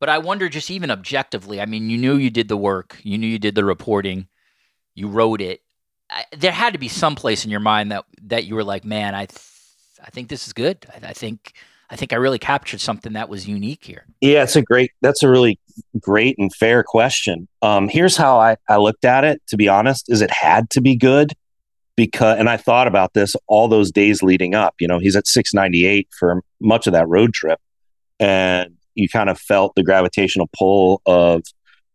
[0.00, 3.16] But I wonder, just even objectively, I mean, you knew you did the work, you
[3.16, 4.28] knew you did the reporting,
[4.94, 5.60] you wrote it.
[6.10, 8.84] I, there had to be some place in your mind that that you were like,
[8.84, 9.28] man, I,
[10.04, 10.86] I think this is good.
[10.92, 11.52] I, I think,
[11.90, 14.06] I think I really captured something that was unique here.
[14.20, 14.92] Yeah, it's a great.
[15.00, 15.58] That's a really
[15.98, 17.48] great and fair question.
[17.62, 19.42] Um, here's how I, I looked at it.
[19.48, 21.32] To be honest, is it had to be good
[21.96, 24.74] because and I thought about this all those days leading up.
[24.80, 27.60] You know, he's at 698 for much of that road trip.
[28.20, 31.42] And you kind of felt the gravitational pull of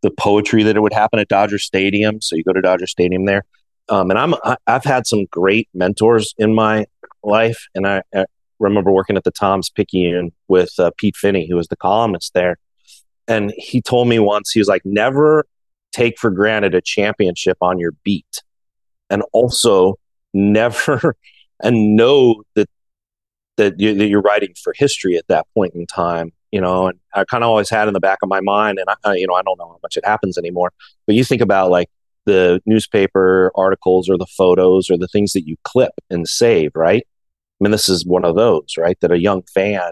[0.02, 2.22] the poetry that it would happen at Dodger Stadium.
[2.22, 3.43] So you go to Dodger Stadium there.
[3.89, 6.86] Um, and I'm I, I've had some great mentors in my
[7.23, 8.25] life, and I, I
[8.60, 12.58] remember working at the Times-Picayune with uh, Pete Finney, who was the columnist there,
[13.27, 15.45] and he told me once he was like, "Never
[15.91, 18.43] take for granted a championship on your beat."
[19.10, 19.95] and also
[20.34, 21.15] never
[21.63, 22.69] and know that
[23.58, 26.99] that, you, that you're writing for history at that point in time you know and
[27.13, 29.34] i kind of always had in the back of my mind and i you know
[29.34, 30.71] i don't know how much it happens anymore
[31.05, 31.89] but you think about like
[32.25, 37.05] the newspaper articles or the photos or the things that you clip and save right
[37.05, 39.91] i mean this is one of those right that a young fan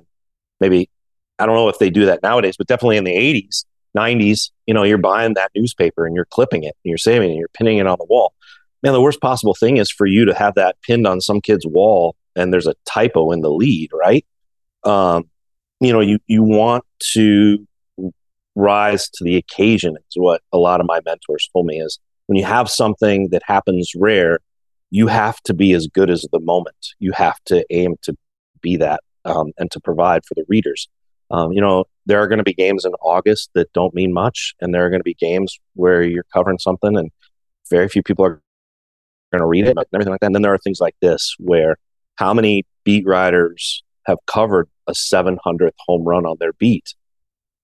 [0.59, 0.89] maybe
[1.39, 3.65] i don't know if they do that nowadays but definitely in the 80s
[3.97, 7.33] 90s you know you're buying that newspaper and you're clipping it and you're saving it
[7.33, 8.33] and you're pinning it on the wall
[8.83, 11.65] man, the worst possible thing is for you to have that pinned on some kid's
[11.65, 14.25] wall and there's a typo in the lead, right?
[14.83, 15.29] Um,
[15.79, 17.67] you know, you you want to
[18.55, 22.37] rise to the occasion is what a lot of my mentors told me is when
[22.37, 24.39] you have something that happens rare,
[24.89, 26.93] you have to be as good as the moment.
[26.99, 28.15] You have to aim to
[28.61, 30.87] be that um, and to provide for the readers.
[31.29, 34.55] Um, you know, there are going to be games in August that don't mean much,
[34.61, 37.11] and there are going to be games where you're covering something and
[37.69, 38.41] very few people are
[39.31, 40.27] going to read it and everything like that.
[40.27, 41.77] And then there are things like this where
[42.15, 46.93] how many beat writers have covered a 700th home run on their beat?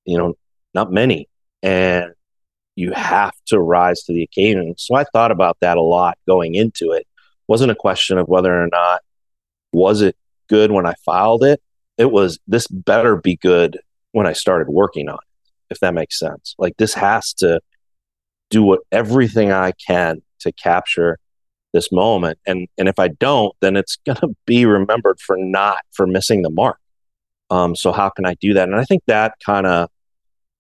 [0.06, 0.34] You know,
[0.74, 1.30] not many.
[1.62, 2.13] And
[2.76, 4.76] you have to rise to the occasion.
[4.78, 7.08] So I thought about that a lot going into it.
[7.48, 9.02] wasn't a question of whether or not
[9.72, 10.16] was it
[10.48, 11.62] good when I filed it.
[11.98, 13.80] It was this better be good
[14.12, 16.56] when I started working on it, if that makes sense.
[16.58, 17.60] Like this has to
[18.50, 21.18] do what everything I can to capture
[21.74, 22.40] this moment.
[22.46, 26.50] And and if I don't, then it's gonna be remembered for not for missing the
[26.50, 26.78] mark.
[27.50, 28.70] Um, so how can I do that?
[28.70, 29.90] And I think that kind of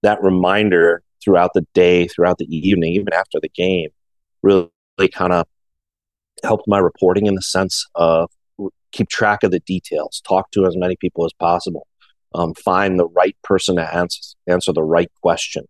[0.02, 3.90] that reminder throughout the day, throughout the evening, even after the game,
[4.42, 5.48] really, really kind of
[6.44, 8.30] helped my reporting in the sense of
[8.92, 11.88] keep track of the details, talk to as many people as possible,
[12.36, 15.66] um, find the right person to answer, answer the right question,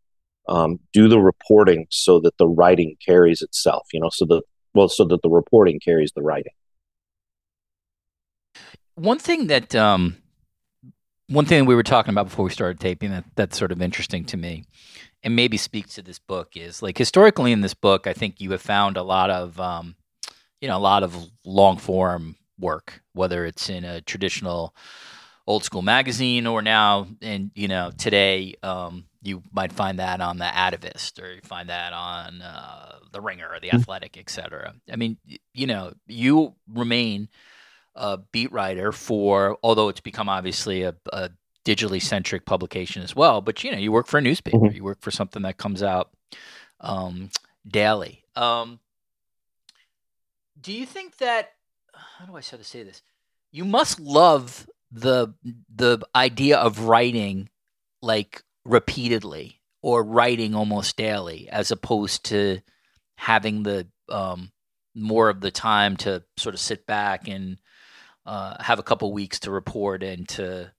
[0.49, 4.41] um, do the reporting so that the writing carries itself, you know, so that,
[4.73, 6.53] well, so that the reporting carries the writing.
[8.95, 10.17] One thing that, um,
[11.29, 14.25] one thing we were talking about before we started taping that that's sort of interesting
[14.25, 14.65] to me
[15.23, 18.51] and maybe speaks to this book is like historically in this book i think you
[18.51, 19.95] have found a lot of um,
[20.61, 24.75] you know a lot of long form work whether it's in a traditional
[25.47, 30.37] old school magazine or now and you know today um, you might find that on
[30.37, 33.77] the Atavist or you find that on uh, the Ringer or the mm-hmm.
[33.77, 34.75] Athletic, etc.
[34.91, 35.17] I mean,
[35.53, 37.29] you know, you remain
[37.95, 41.29] a beat writer for, although it's become obviously a, a
[41.65, 43.41] digitally centric publication as well.
[43.41, 44.75] But you know, you work for a newspaper, mm-hmm.
[44.75, 46.11] you work for something that comes out
[46.79, 47.29] um,
[47.67, 48.23] daily.
[48.35, 48.79] Um,
[50.59, 51.51] do you think that?
[51.93, 53.01] How do I sort of say this?
[53.51, 55.33] You must love the
[55.73, 57.49] the idea of writing
[58.01, 62.59] like repeatedly or writing almost daily, as opposed to
[63.15, 64.51] having the um,
[64.95, 67.57] more of the time to sort of sit back and
[68.25, 70.71] uh, have a couple weeks to report and to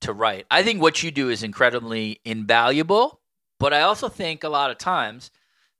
[0.00, 0.46] to write.
[0.50, 3.20] I think what you do is incredibly invaluable,
[3.58, 5.30] but I also think a lot of times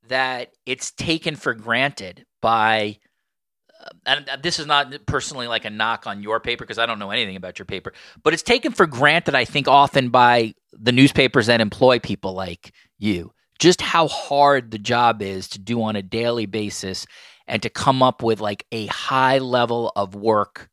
[0.09, 2.99] that it's taken for granted by
[3.81, 6.99] uh, and this is not personally like a knock on your paper because I don't
[6.99, 10.93] know anything about your paper, but it's taken for granted, I think, often by the
[10.93, 15.97] newspapers that employ people like you, just how hard the job is to do on
[15.97, 17.07] a daily basis
[17.47, 20.69] and to come up with like a high level of work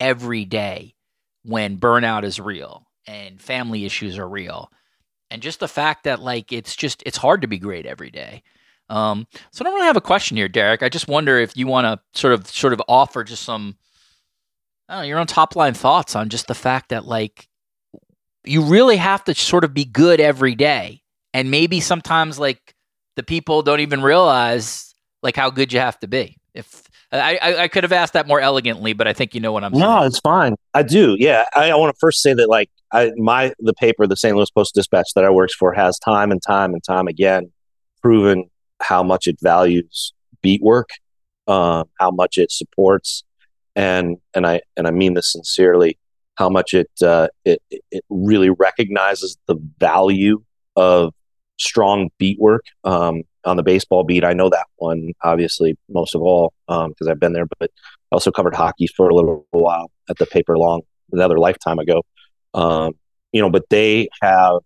[0.00, 0.94] every day
[1.50, 4.70] when burnout is real and family issues are real.
[5.30, 8.42] And just the fact that like it's just it's hard to be great every day.
[8.88, 10.82] Um, so I don't really have a question here, Derrick.
[10.82, 13.76] I just wonder if you want to sort of sort of offer just some
[14.90, 17.48] know, your own top line thoughts on just the fact that like
[18.44, 21.02] you really have to sort of be good every day.
[21.32, 22.74] And maybe sometimes like
[23.16, 26.38] the people don't even realize like how good you have to be.
[26.54, 29.52] If I, I, I, could have asked that more elegantly, but I think you know
[29.52, 29.82] what I'm saying.
[29.82, 30.54] No, it's fine.
[30.74, 31.16] I do.
[31.18, 31.44] Yeah.
[31.54, 34.36] I, I want to first say that like I, my, the paper, the St.
[34.36, 37.50] Louis Post Dispatch that I works for has time and time and time again
[38.00, 38.48] proven
[38.80, 40.90] how much it values beat work,
[41.48, 43.24] uh, how much it supports.
[43.74, 45.98] And, and I, and I mean this sincerely,
[46.36, 50.42] how much it, uh, it, it really recognizes the value
[50.76, 51.12] of
[51.58, 52.64] strong beat work.
[52.84, 54.24] Um, on the baseball beat.
[54.24, 58.14] I know that one obviously most of all because um, I've been there, but I
[58.14, 62.02] also covered hockey for a little while at the paper long another lifetime ago.
[62.54, 62.94] Um,
[63.32, 64.60] you know, but they have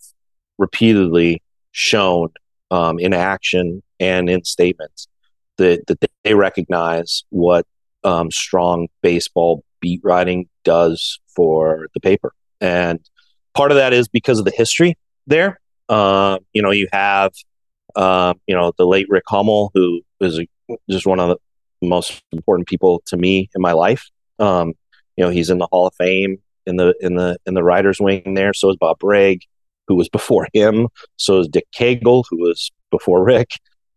[0.58, 2.30] repeatedly shown
[2.70, 5.08] um, in action and in statements
[5.56, 7.66] that that they recognize what
[8.02, 13.00] um, strong baseball beat writing does for the paper, and
[13.54, 15.60] part of that is because of the history there.
[15.88, 17.32] Uh, you know, you have
[17.96, 20.40] um, you know, the late Rick Hummel, who is
[20.90, 21.36] just one of the
[21.86, 24.08] most important people to me in my life.
[24.38, 24.74] Um,
[25.16, 28.00] you know, he's in the Hall of Fame in the in the in the writers'
[28.00, 28.52] wing there.
[28.52, 29.40] So is Bob Broeg,
[29.86, 30.88] who was before him.
[31.16, 33.50] So is Dick Kaegel, who was before Rick.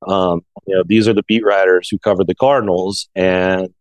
[0.08, 3.74] Um, you know, these are the beat writers who covered the Cardinals, and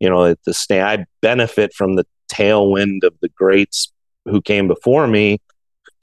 [0.00, 3.92] you know, the stay I benefit from the tailwind of the greats
[4.24, 5.40] who came before me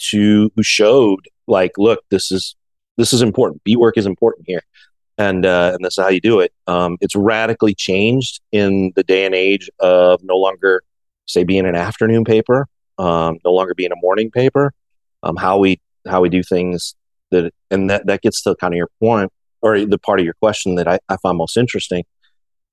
[0.09, 2.55] to who showed like, look, this is
[2.97, 3.63] this is important.
[3.63, 4.61] Beat work is important here,
[5.17, 6.53] and uh, and this is how you do it.
[6.67, 10.83] Um, it's radically changed in the day and age of no longer,
[11.27, 12.67] say, being an afternoon paper,
[12.97, 14.73] um, no longer being a morning paper.
[15.23, 16.95] Um, how we how we do things
[17.31, 19.31] that and that that gets to kind of your point
[19.61, 22.03] or the part of your question that I, I find most interesting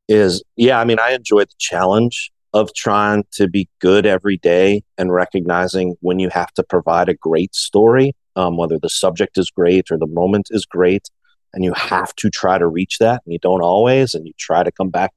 [0.08, 4.82] is yeah i mean i enjoy the challenge of trying to be good every day
[4.96, 9.50] and recognizing when you have to provide a great story um, whether the subject is
[9.50, 11.08] great or the moment is great
[11.52, 14.62] and you have to try to reach that and you don't always and you try
[14.62, 15.12] to come back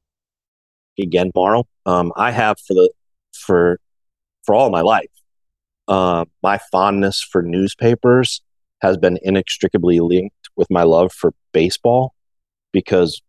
[1.00, 2.90] again tomorrow um, i have for the
[3.34, 3.80] for
[4.44, 5.08] for all my life
[5.88, 8.42] uh, my fondness for newspapers
[8.82, 12.14] has been inextricably linked with my love for baseball
[12.72, 13.22] because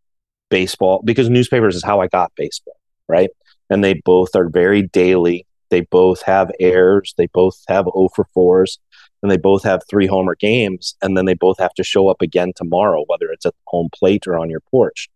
[0.50, 2.76] baseball because newspapers is how I got baseball,
[3.08, 3.30] right?
[3.70, 5.46] And they both are very daily.
[5.70, 7.14] They both have errors.
[7.16, 8.78] They both have 0 for 4s,
[9.22, 10.96] and they both have three homer games.
[11.00, 14.26] And then they both have to show up again tomorrow, whether it's at home plate
[14.26, 15.08] or on your porch.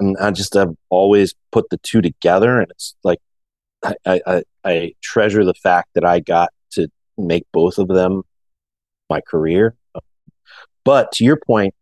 [0.00, 2.60] And I just have always put the two together.
[2.60, 3.20] And it's like
[3.84, 8.22] I, I, I treasure the fact that I got to make both of them
[9.08, 9.76] my career.
[10.84, 11.74] But to your point,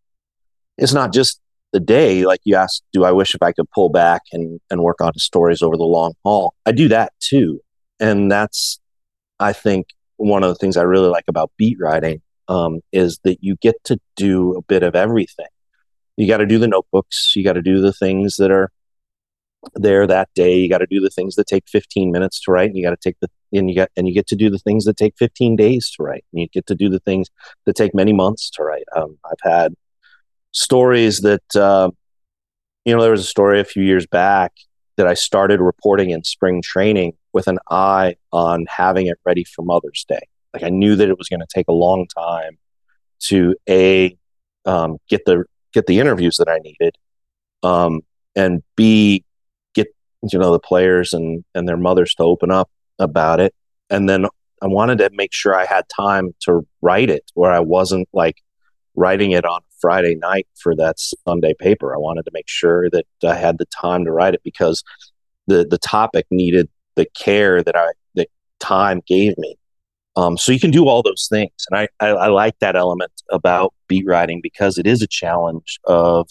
[0.76, 1.40] it's not just
[1.72, 2.24] the day.
[2.24, 5.16] Like you asked, do I wish if I could pull back and, and work on
[5.16, 6.54] stories over the long haul?
[6.66, 7.60] I do that too.
[7.98, 8.78] And that's,
[9.40, 9.86] I think,
[10.22, 13.82] one of the things I really like about beat writing um, is that you get
[13.84, 15.46] to do a bit of everything.
[16.16, 18.70] You got to do the notebooks, you got to do the things that are
[19.74, 20.58] there that day.
[20.58, 22.68] You got to do the things that take 15 minutes to write.
[22.68, 24.58] And you got to take the and you get and you get to do the
[24.58, 26.24] things that take 15 days to write.
[26.32, 27.28] And you get to do the things
[27.66, 28.84] that take many months to write.
[28.94, 29.74] Um, I've had
[30.52, 31.90] stories that uh,
[32.84, 34.52] you know there was a story a few years back
[34.96, 39.62] that I started reporting in spring training with an eye on having it ready for
[39.62, 40.20] Mother's Day.
[40.52, 42.58] Like I knew that it was going to take a long time
[43.24, 44.16] to a
[44.64, 46.96] um, get the get the interviews that I needed,
[47.62, 48.02] um,
[48.36, 49.24] and b
[49.74, 49.88] get
[50.30, 53.54] you know the players and and their mothers to open up about it
[53.90, 54.26] and then
[54.62, 58.36] i wanted to make sure i had time to write it where i wasn't like
[58.94, 63.06] writing it on friday night for that sunday paper i wanted to make sure that
[63.24, 64.84] i had the time to write it because
[65.46, 68.28] the the topic needed the care that i that
[68.60, 69.56] time gave me
[70.14, 73.12] um, so you can do all those things and I, I i like that element
[73.30, 76.28] about beat writing because it is a challenge of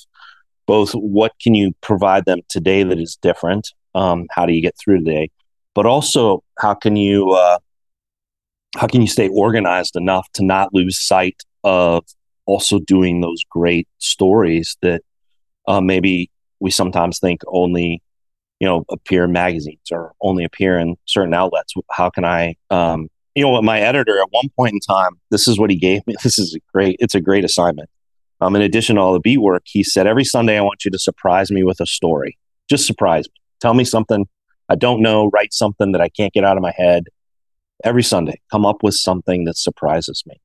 [0.67, 4.75] both what can you provide them today that is different um, how do you get
[4.77, 5.29] through today.
[5.73, 7.59] But also, how can you uh,
[8.77, 12.05] how can you stay organized enough to not lose sight of
[12.45, 15.01] also doing those great stories that
[15.67, 18.01] uh, maybe we sometimes think only
[18.61, 21.73] you know appear in magazines or only appear in certain outlets.
[21.91, 25.47] How can I um, you know what my editor at one point in time this
[25.47, 27.89] is what he gave me this is a great it's a great assignment
[28.39, 30.91] um, in addition to all the beat work he said every sunday i want you
[30.91, 32.37] to surprise me with a story
[32.69, 34.27] just surprise me Tell me something
[34.67, 37.05] I don't know, write something that I can't get out of my head.
[37.83, 40.39] Every Sunday, come up with something that surprises me.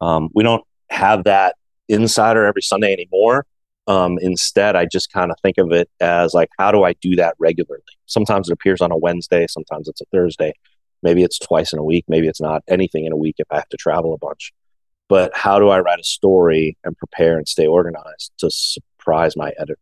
[0.00, 1.54] Um, we don't have that
[1.88, 3.46] insider every Sunday anymore.
[3.88, 7.16] Um, instead, I just kind of think of it as like, how do I do
[7.16, 7.82] that regularly?
[8.06, 10.52] Sometimes it appears on a Wednesday, sometimes it's a Thursday,
[11.02, 13.56] maybe it's twice in a week, maybe it's not anything in a week if I
[13.56, 14.52] have to travel a bunch.
[15.08, 19.52] But how do I write a story and prepare and stay organized to surprise my
[19.58, 19.78] editor?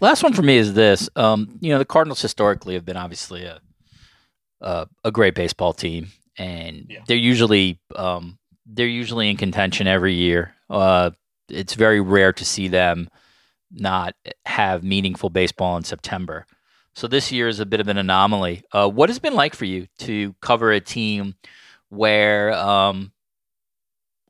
[0.00, 1.08] Last one for me is this.
[1.14, 3.60] Um, you know, the Cardinals historically have been obviously a
[4.60, 7.00] a, a great baseball team, and yeah.
[7.06, 10.54] they're usually um, they're usually in contention every year.
[10.68, 11.10] Uh,
[11.48, 13.08] it's very rare to see them
[13.70, 14.14] not
[14.46, 16.46] have meaningful baseball in September.
[16.94, 18.62] So this year is a bit of an anomaly.
[18.72, 21.34] Uh, what has been like for you to cover a team
[21.88, 23.12] where, um,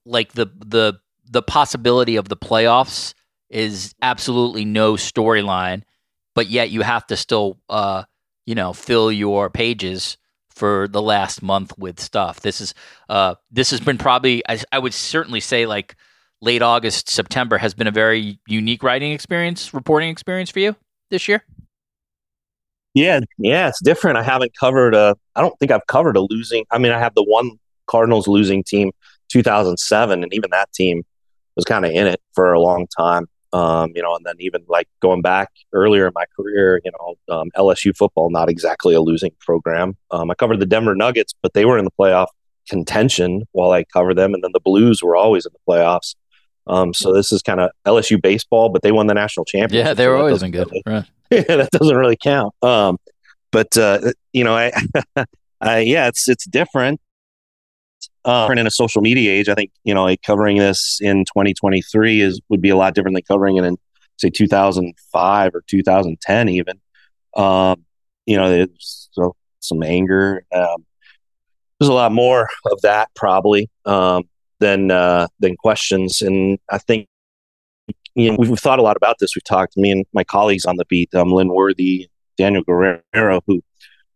[0.06, 0.94] like the the
[1.30, 3.14] the possibility of the playoffs
[3.50, 5.82] is absolutely no storyline,
[6.34, 8.04] but yet you have to still, uh,
[8.46, 10.16] you know, fill your pages
[10.50, 12.40] for the last month with stuff.
[12.40, 12.74] This is
[13.08, 15.96] uh, this has been probably I, I would certainly say like
[16.44, 20.76] late August, September has been a very unique writing experience, reporting experience for you
[21.10, 21.44] this year.
[22.94, 24.18] Yeah, yeah, it's different.
[24.18, 25.16] I haven't covered a.
[25.34, 26.64] I don't think I've covered a losing.
[26.70, 27.50] I mean, I have the one
[27.86, 28.92] Cardinals losing team,
[29.28, 31.02] 2007, and even that team
[31.56, 33.26] was kind of in it for a long time.
[33.52, 37.34] Um, you know, and then even like going back earlier in my career, you know,
[37.34, 39.96] um, LSU football, not exactly a losing program.
[40.10, 42.26] Um, I covered the Denver Nuggets, but they were in the playoff
[42.68, 44.34] contention while I covered them.
[44.34, 46.14] And then the Blues were always in the playoffs.
[46.66, 49.86] Um, so this is kind of LSU baseball, but they won the national championship.
[49.86, 50.68] Yeah, they were so always in good.
[50.70, 51.04] Really, right.
[51.30, 52.54] Yeah, that doesn't really count.
[52.62, 52.98] Um,
[53.50, 54.72] but uh, you know, I,
[55.60, 57.00] I, yeah, it's it's different
[58.24, 62.20] uh, in a social media age, I think you know like covering this in 2023
[62.20, 63.76] is would be a lot different than covering it in
[64.16, 66.80] say 2005 or 2010 even.
[67.36, 67.84] Um,
[68.26, 70.44] you know, there's so, some anger.
[70.54, 70.86] Um,
[71.78, 74.22] there's a lot more of that probably um,
[74.60, 77.08] than uh, than questions, and I think
[78.14, 79.34] you know we've, thought a lot about this.
[79.34, 83.62] We've talked me and my colleagues on the beat, um, Lynn Worthy, Daniel Guerrero, who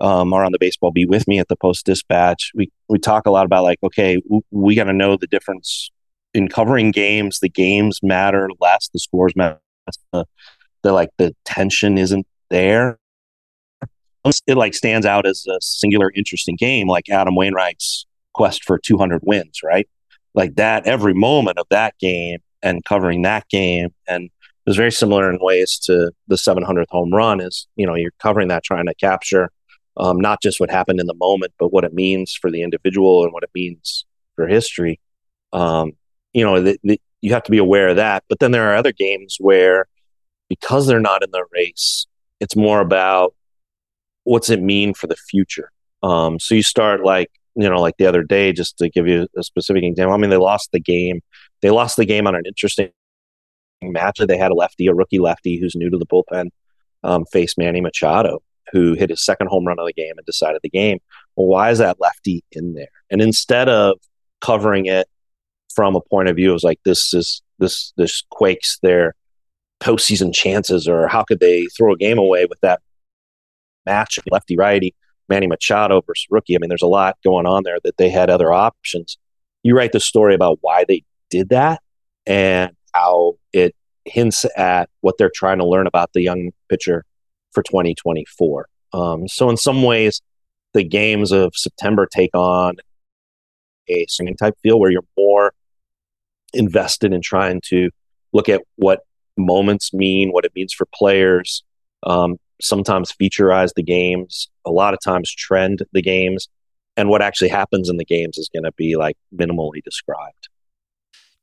[0.01, 2.53] um, are on the baseball beat with me at the Post Dispatch.
[2.55, 5.91] We we talk a lot about like, okay, we, we got to know the difference
[6.35, 7.41] in covering games.
[7.41, 9.61] The games matter less, the scores matter.
[10.13, 10.27] The,
[10.83, 12.99] the like the tension isn't there.
[14.47, 19.23] It like stands out as a singular interesting game, like Adam Wainwright's quest for 200
[19.25, 19.89] wins, right?
[20.39, 24.93] Like that, every moment of that game and covering that game and it was very
[24.93, 28.85] similar in ways to the 700th home run is you know you're covering that trying
[28.87, 29.51] to capture
[29.99, 33.25] um, not just what happened in the moment, but what it means for the individual
[33.25, 35.01] and what it means for history.
[35.53, 35.93] Um,
[36.33, 38.23] you know, the, the, you have to be aware of that.
[38.29, 39.87] But then there are other games where,
[40.49, 42.07] because they're not in the race,
[42.39, 43.35] it's more about
[44.23, 45.73] what's it mean for the future.
[46.03, 49.27] Um, so you start like, you know, like the other day, just to give you
[49.37, 50.15] a specific example.
[50.15, 51.21] I mean, they lost the game.
[51.61, 52.91] They lost the game on an interesting
[53.83, 54.19] match.
[54.19, 56.51] They had a lefty, a rookie lefty who's new to the bullpen,
[57.03, 58.41] um, face Manny Machado
[58.73, 60.99] who hit his second home run of the game and decided the game.
[61.37, 62.89] Well, why is that lefty in there?
[63.11, 63.99] And instead of
[64.41, 65.09] covering it
[65.75, 69.15] from a point of view of like this is this this quakes their
[69.81, 72.81] postseason chances, or how could they throw a game away with that
[73.87, 74.95] match lefty righty
[75.29, 76.55] Manny Machado versus rookie?
[76.55, 79.19] I mean, there's a lot going on there that they had other options.
[79.63, 81.83] You write the story about why they did that
[82.27, 83.75] and how it
[84.05, 87.05] hints at what they're trying to learn about the young pitcher
[87.53, 88.69] for 2024.
[88.93, 90.23] Um, so in some ways,
[90.75, 92.77] the games of September take on
[93.89, 95.53] a swinging type feel where you're more
[96.53, 97.91] invested in trying to
[98.33, 99.01] look at what
[99.37, 101.63] moments mean, what it means for players.
[102.05, 106.49] Um, sometimes featureize the games, a lot of times trend the games,
[106.97, 110.49] and what actually happens in the games is going to be like minimally described.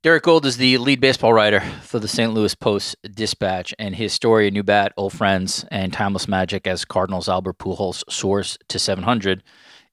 [0.04, 2.32] Derrick Gould is the lead baseball writer for the St.
[2.32, 6.86] Louis Post Dispatch, and his story, A New Bat, Old Friends, and Timeless Magic as
[6.86, 9.42] Cardinals Albert Pujols soars to 700,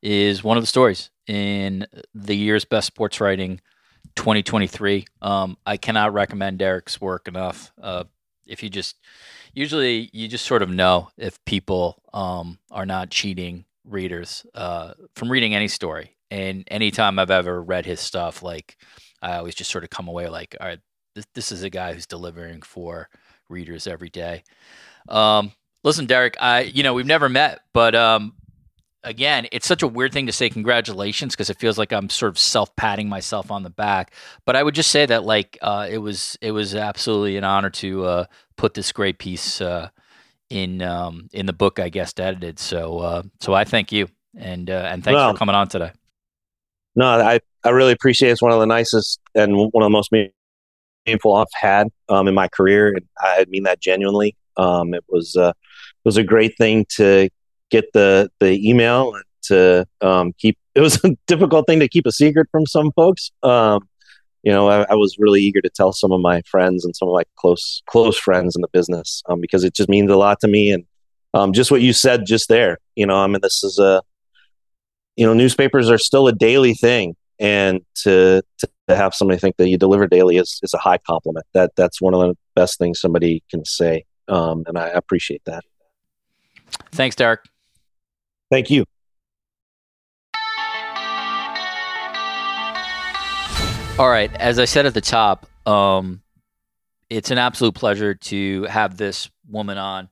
[0.03, 3.63] is one of the stories in the year's best sports writing
[4.17, 5.07] 2023.
[5.23, 7.73] Um, I cannot recommend Derrick's work enough.
[7.81, 8.05] Uh,
[8.47, 8.97] if you just,
[9.53, 15.31] usually you just sort of know if people um, are not cheating readers uh, from
[15.31, 16.17] reading any story.
[16.31, 18.77] And anytime I've ever read his stuff, like,
[19.21, 20.81] I always just sort of come away like, all right,
[21.15, 23.09] this, this is a guy who's delivering for
[23.49, 24.45] readers every day.
[25.09, 25.53] Um,
[25.85, 28.35] listen, Derrick, I you know we've never met, but um,
[29.05, 32.31] again, it's such a weird thing to say congratulations because it feels like I'm sort
[32.31, 34.15] of self patting myself on the back.
[34.45, 37.71] But I would just say that like uh, it was it was absolutely an honor
[37.71, 38.25] to uh,
[38.57, 39.89] put this great piece uh,
[40.51, 42.59] in um, in the book I guest edited.
[42.59, 45.93] So uh, so I thank you and uh, and thanks well, for coming on today.
[46.95, 48.33] No, I I really appreciate it.
[48.33, 50.13] It's one of the nicest and one of the most
[51.07, 52.89] meaningful I've had um, in my career.
[52.89, 54.37] And I mean that genuinely.
[54.57, 57.29] Um, it was uh, it was a great thing to
[57.73, 60.57] get the the email and to um, keep.
[60.75, 63.31] It was a difficult thing to keep a secret from some folks.
[63.43, 63.87] Um,
[64.43, 67.09] you know, I, I, was really eager to tell some of my friends and some
[67.09, 70.41] of my close close friends in the business um, because it just means a lot
[70.41, 70.71] to me.
[70.71, 70.85] And
[71.35, 74.01] um, just what you said just there, you know, I mean, this is a
[75.17, 79.69] you know, newspapers are still a daily thing and to, to have somebody think that
[79.69, 81.47] you deliver daily is, is a high compliment.
[81.55, 85.65] That that's one of the best things somebody can say, um, and I appreciate that.
[86.93, 87.41] Thanks, Derrick.
[88.53, 88.85] Thank you.
[93.99, 96.21] All right, as I said at the top, um,
[97.09, 100.11] it's an absolute pleasure to have this woman on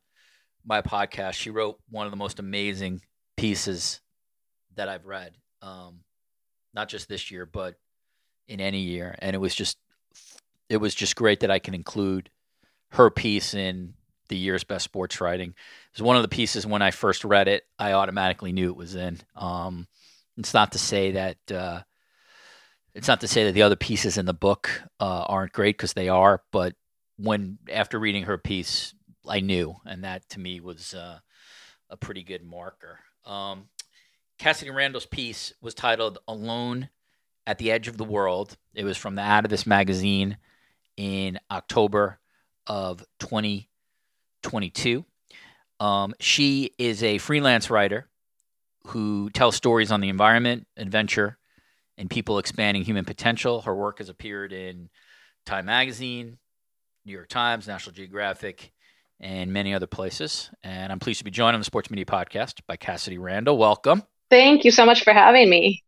[0.64, 1.34] my podcast.
[1.34, 3.03] She wrote one of the most amazing
[3.36, 4.01] pieces
[4.74, 5.34] that I've read.
[5.61, 6.01] Um,
[6.72, 7.74] not just this year, but
[8.49, 9.14] in any year.
[9.18, 9.76] And it was just
[10.70, 12.30] it was just great that I can include
[12.93, 13.93] her piece in
[14.30, 15.50] the year's best sports writing.
[15.50, 18.76] It was one of the pieces when I first read it, I automatically knew it
[18.76, 19.18] was in.
[19.36, 19.86] Um,
[20.38, 21.82] it's not to say that uh,
[22.94, 25.92] it's not to say that the other pieces in the book uh, aren't great because
[25.92, 26.74] they are, but
[27.16, 28.94] when after reading her piece,
[29.28, 31.18] I knew, and that to me was uh,
[31.90, 33.00] a pretty good marker.
[33.26, 33.68] Um,
[34.38, 36.88] Cassidy Randall's piece was titled Alone
[37.46, 38.56] at the Edge of the World.
[38.74, 40.38] It was from the Atavist magazine
[40.96, 42.18] in October
[42.66, 43.04] of
[44.43, 45.05] 2022.
[45.78, 48.09] Um, she is a freelance writer
[48.88, 51.38] who tells stories on the environment, adventure,
[51.97, 53.62] and people expanding human potential.
[53.62, 54.91] Her work has appeared in
[55.47, 56.38] Time Magazine,
[57.05, 58.72] New York Times, National Geographic,
[59.20, 60.51] and many other places.
[60.62, 63.59] And I'm pleased to be joined on the Sports Media Podcast by Cassidy Randall.
[63.59, 64.03] Welcome.
[64.30, 65.82] Thank you so much for having me.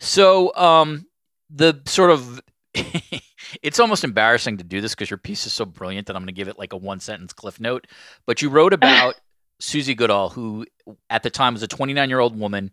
[0.00, 1.06] So, um,
[1.50, 2.40] the sort of
[2.74, 6.28] it's almost embarrassing to do this because your piece is so brilliant that I'm going
[6.28, 7.86] to give it like a one sentence cliff note.
[8.26, 9.14] But you wrote about
[9.60, 10.66] Susie Goodall, who
[11.10, 12.70] at the time was a 29 year old woman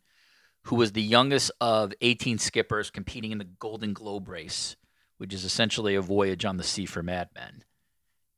[0.63, 4.75] who was the youngest of 18 skippers competing in the Golden Globe race,
[5.17, 7.63] which is essentially a voyage on the sea for madmen.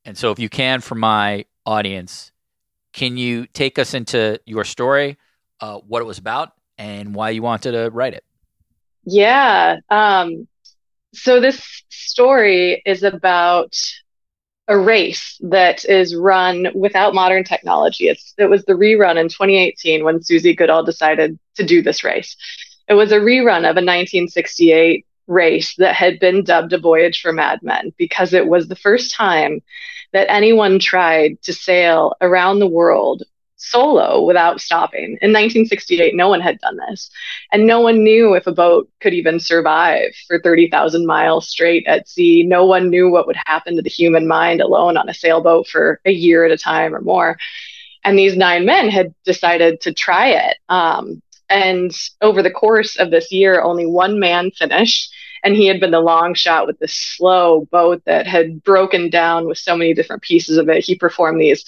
[0.04, 2.32] And so, if you can, for my audience,
[2.92, 5.16] can you take us into your story,
[5.60, 8.24] uh, what it was about, and why you wanted to write it?
[9.04, 9.76] Yeah.
[9.90, 10.48] Um,
[11.14, 13.76] so this story is about
[14.68, 18.08] a race that is run without modern technology.
[18.08, 22.36] It's, it was the rerun in 2018 when Susie Goodall decided to do this race.
[22.88, 27.32] It was a rerun of a 1968 race that had been dubbed a voyage for
[27.32, 29.62] madmen because it was the first time
[30.12, 33.22] that anyone tried to sail around the world
[33.62, 35.18] solo without stopping.
[35.22, 37.10] In 1968, no one had done this.
[37.52, 42.08] And no one knew if a boat could even survive for 30,000 miles straight at
[42.08, 42.42] sea.
[42.42, 46.00] No one knew what would happen to the human mind alone on a sailboat for
[46.04, 47.38] a year at a time or more.
[48.04, 50.56] And these nine men had decided to try it.
[50.68, 55.80] Um, and over the course of this year, only one man finished and he had
[55.80, 59.92] been the long shot with this slow boat that had broken down with so many
[59.92, 60.84] different pieces of it.
[60.84, 61.64] He performed these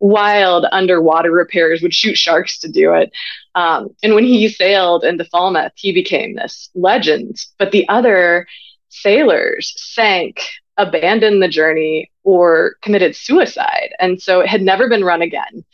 [0.00, 3.10] wild underwater repairs, would shoot sharks to do it.
[3.54, 7.40] Um, and when he sailed into Falmouth, he became this legend.
[7.58, 8.46] But the other
[8.88, 10.42] sailors sank,
[10.76, 13.90] abandoned the journey, or committed suicide.
[13.98, 15.64] And so it had never been run again.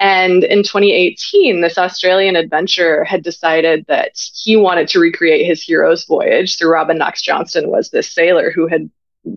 [0.00, 6.04] And in 2018, this Australian adventurer had decided that he wanted to recreate his hero's
[6.06, 6.56] voyage.
[6.56, 8.90] So Robin Knox Johnston was this sailor who had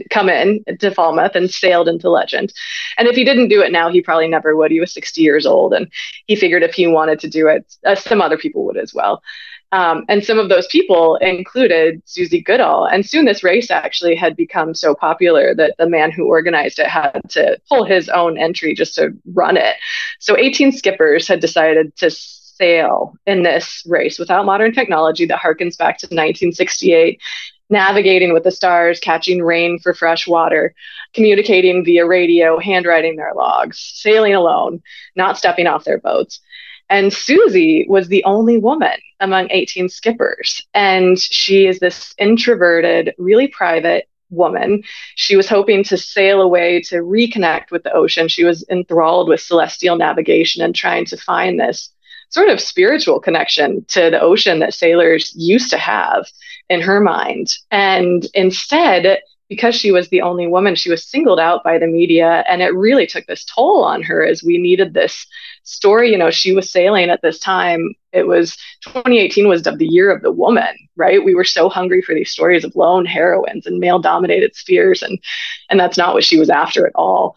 [0.09, 2.53] come in to Falmouth and sailed into legend.
[2.97, 4.71] And if he didn't do it now, he probably never would.
[4.71, 5.91] He was 60 years old, and
[6.27, 9.21] he figured if he wanted to do it, uh, some other people would as well.
[9.71, 12.85] Um, and some of those people included Susie Goodall.
[12.85, 16.87] And soon this race actually had become so popular that the man who organized it
[16.87, 19.75] had to pull his own entry just to run it.
[20.19, 25.77] So 18 skippers had decided to sail in this race without modern technology that harkens
[25.77, 27.19] back to 1968
[27.69, 30.73] navigating with the stars, catching rain for fresh water,
[31.13, 34.81] communicating via radio, handwriting their logs, sailing alone,
[35.15, 36.39] not stepping off their boats.
[36.89, 40.61] And Susie was the only woman among 18 skippers.
[40.73, 44.83] And she is this introverted, really private woman.
[45.15, 48.27] She was hoping to sail away to reconnect with the ocean.
[48.27, 51.91] She was enthralled with celestial navigation and trying to find this
[52.29, 56.27] sort of spiritual connection to the ocean that sailors used to have
[56.69, 57.55] in her mind.
[57.71, 62.43] And instead, because she was the only woman, she was singled out by the media.
[62.49, 65.27] And it really took this toll on her as we needed this
[65.63, 66.11] story.
[66.11, 67.93] You know, she was sailing at this time.
[68.11, 71.23] It was 2018 was the year of the woman, right?
[71.23, 75.03] We were so hungry for these stories of lone heroines and male dominated spheres.
[75.03, 75.19] And,
[75.69, 77.35] and that's not what she was after at all.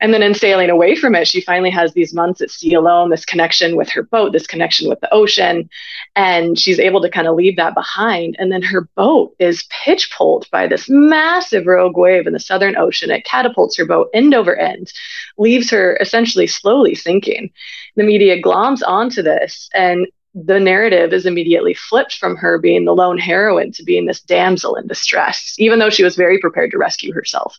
[0.00, 3.10] And then in sailing away from it, she finally has these months at sea alone,
[3.10, 5.68] this connection with her boat, this connection with the ocean.
[6.14, 8.36] And she's able to kind of leave that behind.
[8.38, 13.10] And then her boat is pitchpoled by this massive rogue wave in the Southern Ocean.
[13.10, 14.92] It catapults her boat end over end,
[15.36, 17.50] leaves her essentially slowly sinking.
[17.96, 20.06] The media gloms onto this and
[20.44, 24.76] the narrative is immediately flipped from her being the lone heroine to being this damsel
[24.76, 27.58] in distress, even though she was very prepared to rescue herself.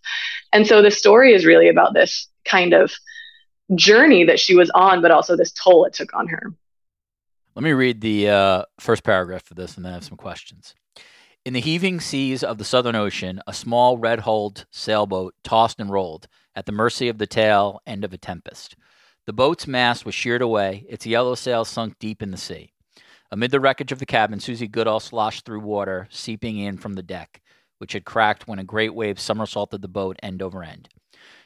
[0.53, 2.93] And so the story is really about this kind of
[3.75, 6.53] journey that she was on, but also this toll it took on her.
[7.55, 10.75] Let me read the uh, first paragraph of this and then I have some questions.
[11.45, 15.89] In the heaving seas of the Southern Ocean, a small red hulled sailboat tossed and
[15.89, 18.75] rolled at the mercy of the tail end of a tempest.
[19.25, 22.73] The boat's mast was sheared away, its yellow sails sunk deep in the sea.
[23.31, 27.03] Amid the wreckage of the cabin, Susie Goodall sloshed through water, seeping in from the
[27.03, 27.41] deck,
[27.77, 30.89] which had cracked when a great wave somersaulted the boat end over end.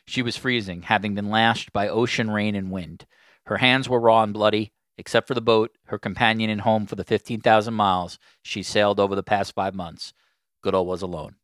[0.05, 3.05] She was freezing, having been lashed by ocean rain and wind.
[3.45, 6.95] Her hands were raw and bloody, except for the boat, her companion and home for
[6.95, 10.13] the 15,000 miles she sailed over the past five months.
[10.61, 11.35] Goodall was alone.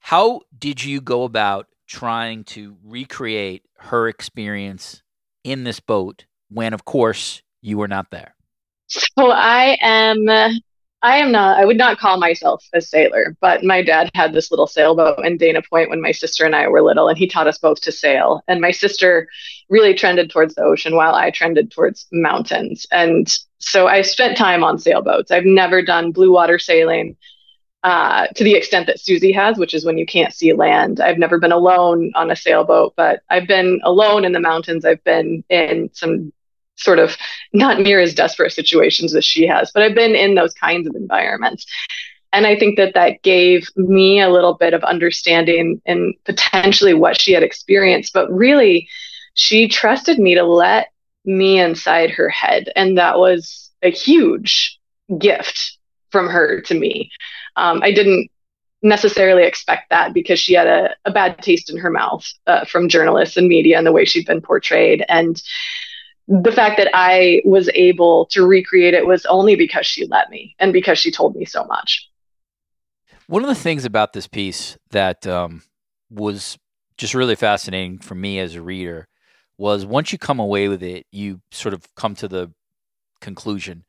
[0.00, 5.02] How did you go about trying to recreate her experience
[5.44, 8.34] in this boat when, of course, you were not there?
[8.86, 10.26] So I am.
[11.04, 14.52] I am not, I would not call myself a sailor, but my dad had this
[14.52, 17.48] little sailboat in Dana Point when my sister and I were little, and he taught
[17.48, 18.40] us both to sail.
[18.46, 19.26] And my sister
[19.68, 22.86] really trended towards the ocean while I trended towards mountains.
[22.92, 25.32] And so I spent time on sailboats.
[25.32, 27.16] I've never done blue water sailing
[27.82, 31.00] uh, to the extent that Susie has, which is when you can't see land.
[31.00, 34.84] I've never been alone on a sailboat, but I've been alone in the mountains.
[34.84, 36.32] I've been in some
[36.76, 37.16] sort of
[37.52, 40.94] not near as desperate situations as she has, but I've been in those kinds of
[40.94, 41.66] environments.
[42.32, 47.20] And I think that that gave me a little bit of understanding and potentially what
[47.20, 48.14] she had experienced.
[48.14, 48.88] But really,
[49.34, 50.88] she trusted me to let
[51.24, 52.70] me inside her head.
[52.74, 54.78] And that was a huge
[55.18, 55.76] gift
[56.10, 57.10] from her to me.
[57.56, 58.30] Um, I didn't
[58.82, 62.88] necessarily expect that because she had a, a bad taste in her mouth uh, from
[62.88, 65.04] journalists and media and the way she'd been portrayed.
[65.08, 65.40] And
[66.26, 70.54] the fact that I was able to recreate it was only because she let me
[70.58, 72.08] and because she told me so much.
[73.26, 75.62] One of the things about this piece that um,
[76.10, 76.58] was
[76.96, 79.08] just really fascinating for me as a reader
[79.58, 82.52] was once you come away with it, you sort of come to the
[83.20, 83.84] conclusion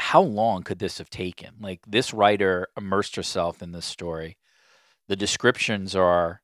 [0.00, 1.50] how long could this have taken?
[1.60, 4.36] Like, this writer immersed herself in this story.
[5.08, 6.42] The descriptions are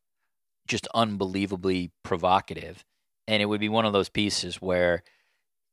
[0.67, 2.85] just unbelievably provocative
[3.29, 5.03] and it would be one of those pieces where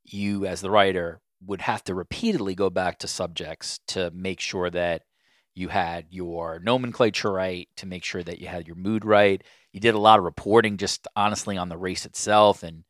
[0.03, 4.69] you as the writer would have to repeatedly go back to subjects to make sure
[4.69, 5.03] that
[5.55, 9.79] you had your nomenclature right to make sure that you had your mood right you
[9.79, 12.83] did a lot of reporting just honestly on the race itself and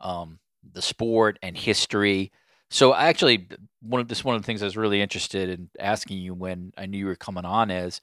[0.00, 0.38] um,
[0.72, 2.30] the sport and history
[2.70, 3.46] so actually
[3.82, 6.72] one of this one of the things i was really interested in asking you when
[6.78, 8.00] i knew you were coming on is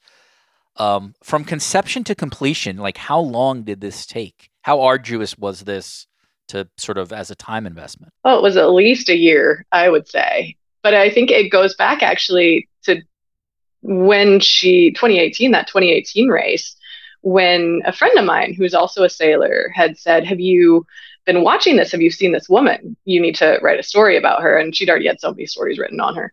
[0.76, 6.06] um, from conception to completion like how long did this take how arduous was this
[6.48, 8.12] to sort of as a time investment?
[8.24, 10.56] Oh, it was at least a year, I would say.
[10.82, 13.02] But I think it goes back actually to
[13.82, 16.74] when she 2018 that 2018 race
[17.20, 20.84] when a friend of mine who's also a sailor had said have you
[21.28, 22.96] been watching this have you seen this woman?
[23.04, 24.56] You need to write a story about her.
[24.56, 26.32] And she'd already had so many stories written on her.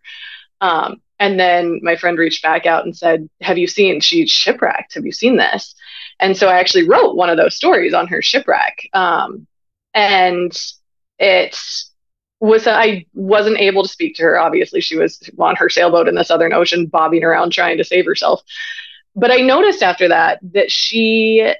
[0.62, 4.94] Um, and then my friend reached back out and said have you seen she's shipwrecked.
[4.94, 5.74] Have you seen this?
[6.18, 8.88] And so i actually wrote one of those stories on her shipwreck.
[8.94, 9.46] Um,
[9.92, 10.58] and
[11.18, 11.58] it
[12.40, 14.38] was I wasn't able to speak to her.
[14.38, 18.06] Obviously, she was on her sailboat in the Southern Ocean, bobbing around trying to save
[18.06, 18.42] herself.
[19.14, 21.54] But I noticed after that that she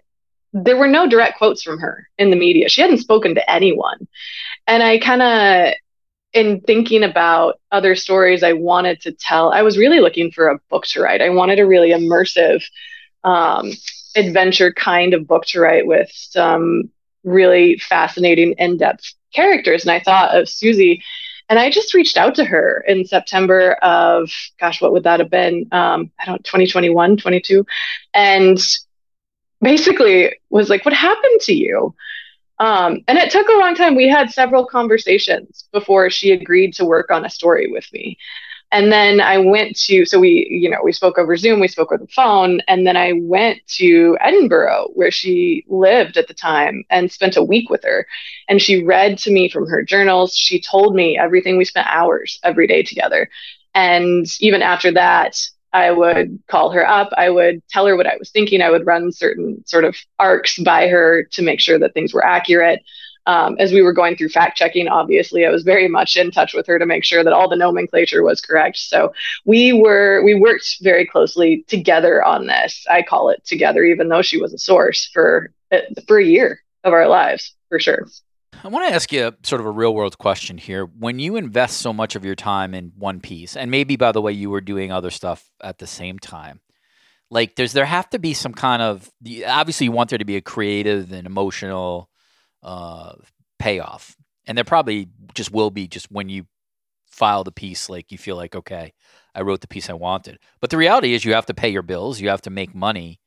[0.65, 2.69] there were no direct quotes from her in the media.
[2.69, 4.09] She hadn't spoken to anyone,
[4.67, 5.75] and I kind of
[6.37, 10.59] in thinking about other stories I wanted to tell, I was really looking for a
[10.69, 11.23] book to write.
[11.23, 12.63] I wanted a really immersive
[13.25, 13.73] um,
[14.17, 16.91] adventure kind of book to write with some
[17.25, 19.83] really fascinating, in depth characters.
[19.83, 21.03] And I thought of Susie.
[21.49, 24.31] And I just reached out to her in September of,
[24.61, 25.69] gosh, what would that have been?
[25.73, 27.65] Um, I don't, 2021, 22.
[28.13, 28.59] And
[29.61, 31.95] basically was like, what happened to you?
[32.59, 33.95] Um, and it took a long time.
[33.95, 38.17] We had several conversations before she agreed to work on a story with me.
[38.73, 41.93] And then I went to, so we, you know, we spoke over Zoom, we spoke
[41.93, 46.83] over the phone, and then I went to Edinburgh where she lived at the time
[46.91, 48.07] and spent a week with her.
[48.49, 50.35] And she read to me from her journals.
[50.35, 51.57] She told me everything.
[51.57, 53.31] We spent hours every day together.
[53.75, 55.39] And even after that,
[55.77, 57.11] I would call her up.
[57.17, 58.63] I would tell her what I was thinking.
[58.63, 62.25] I would run certain sort of arcs by her to make sure that things were
[62.25, 62.83] accurate
[63.27, 66.55] um, as we were going through fact checking, obviously, I was very much in touch
[66.55, 68.79] with her to make sure that all the nomenclature was correct.
[68.79, 69.13] So
[69.45, 72.87] we were we worked very closely together on this.
[72.89, 75.53] I call it together, even though she was a source for
[76.07, 78.07] for a year of our lives, for sure.
[78.65, 80.85] I want to ask you sort of a real world question here.
[80.85, 84.23] When you invest so much of your time in one piece, and maybe by the
[84.23, 86.61] way, you were doing other stuff at the same time,
[87.31, 89.11] like does there have to be some kind of
[89.47, 92.09] obviously you want there to be a creative and emotional
[92.63, 93.15] uh,
[93.59, 94.17] payoff.
[94.47, 96.47] And there probably just will be just when you
[97.09, 98.93] file the piece, like you feel like, okay,
[99.35, 100.39] I wrote the piece I wanted.
[100.61, 103.21] But the reality is you have to pay your bills, you have to make money.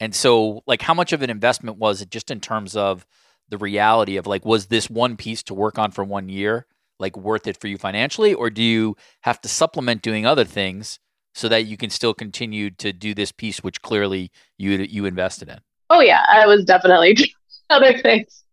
[0.00, 3.06] And so, like, how much of an investment was it just in terms of
[3.48, 6.66] the reality of like, was this one piece to work on for one year,
[6.98, 8.34] like, worth it for you financially?
[8.34, 10.98] Or do you have to supplement doing other things
[11.34, 15.48] so that you can still continue to do this piece, which clearly you you invested
[15.48, 15.60] in?
[15.90, 17.16] Oh, yeah, I was definitely
[17.70, 18.44] other things.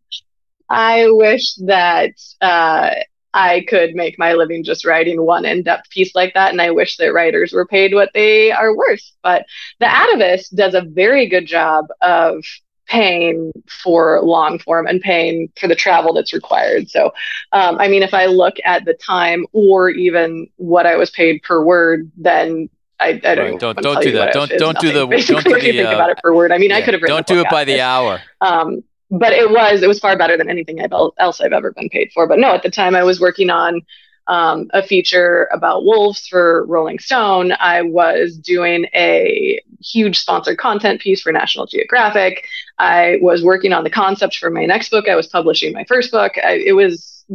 [0.70, 2.12] I wish that
[2.42, 2.92] uh,
[3.34, 6.52] I could make my living just writing one in depth piece like that.
[6.52, 9.04] And I wish that writers were paid what they are worth.
[9.24, 9.46] But
[9.80, 12.44] The Atavist does a very good job of
[12.90, 16.90] paying for long form and paying for the travel that's required.
[16.90, 17.14] So,
[17.52, 21.44] um, I mean, if I look at the time or even what I was paid
[21.44, 22.70] per word, then
[23.00, 23.60] I, I don't right.
[23.60, 24.34] don't don't do that.
[24.34, 26.52] Don't don't do the don't do the, think uh, about it per word.
[26.52, 28.22] I mean, yeah, I could have don't do it by the hour.
[28.42, 32.12] Um, but it was it was far better than anything else I've ever been paid
[32.14, 32.28] for.
[32.28, 33.82] But no, at the time I was working on
[34.30, 37.52] um, a feature about wolves for Rolling Stone.
[37.60, 42.46] I was doing a huge sponsored content piece for National Geographic.
[42.78, 45.10] I was working on the concept for my next book.
[45.10, 46.34] I was publishing my first book.
[46.38, 47.26] I, it was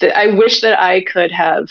[0.00, 1.70] th- I wish that I could have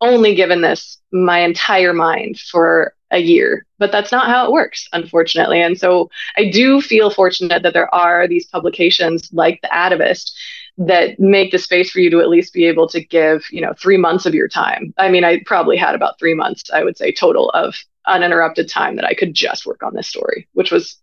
[0.00, 4.88] only given this my entire mind for a year, but that's not how it works,
[4.92, 5.60] unfortunately.
[5.60, 10.30] And so I do feel fortunate that there are these publications like The Atavist
[10.80, 13.74] that make the space for you to at least be able to give, you know,
[13.74, 14.94] three months of your time.
[14.96, 17.76] I mean, I probably had about three months, I would say, total of
[18.06, 20.96] uninterrupted time that I could just work on this story, which was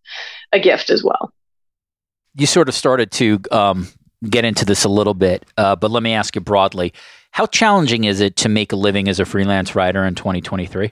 [0.51, 1.31] a gift as well.
[2.33, 3.87] You sort of started to um,
[4.27, 6.91] get into this a little bit, uh, but let me ask you broadly
[7.31, 10.91] how challenging is it to make a living as a freelance writer in 2023?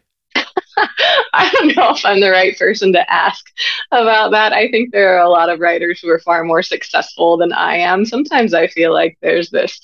[1.33, 3.45] I don't know if I'm the right person to ask
[3.91, 4.53] about that.
[4.53, 7.77] I think there are a lot of writers who are far more successful than I
[7.77, 8.05] am.
[8.05, 9.79] Sometimes I feel like there's this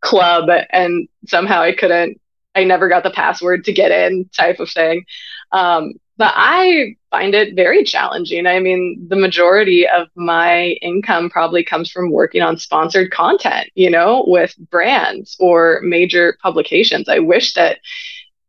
[0.00, 2.20] club and somehow I couldn't,
[2.54, 5.04] I never got the password to get in type of thing.
[5.52, 8.46] Um, but I find it very challenging.
[8.46, 13.88] I mean, the majority of my income probably comes from working on sponsored content, you
[13.88, 17.08] know, with brands or major publications.
[17.08, 17.78] I wish that,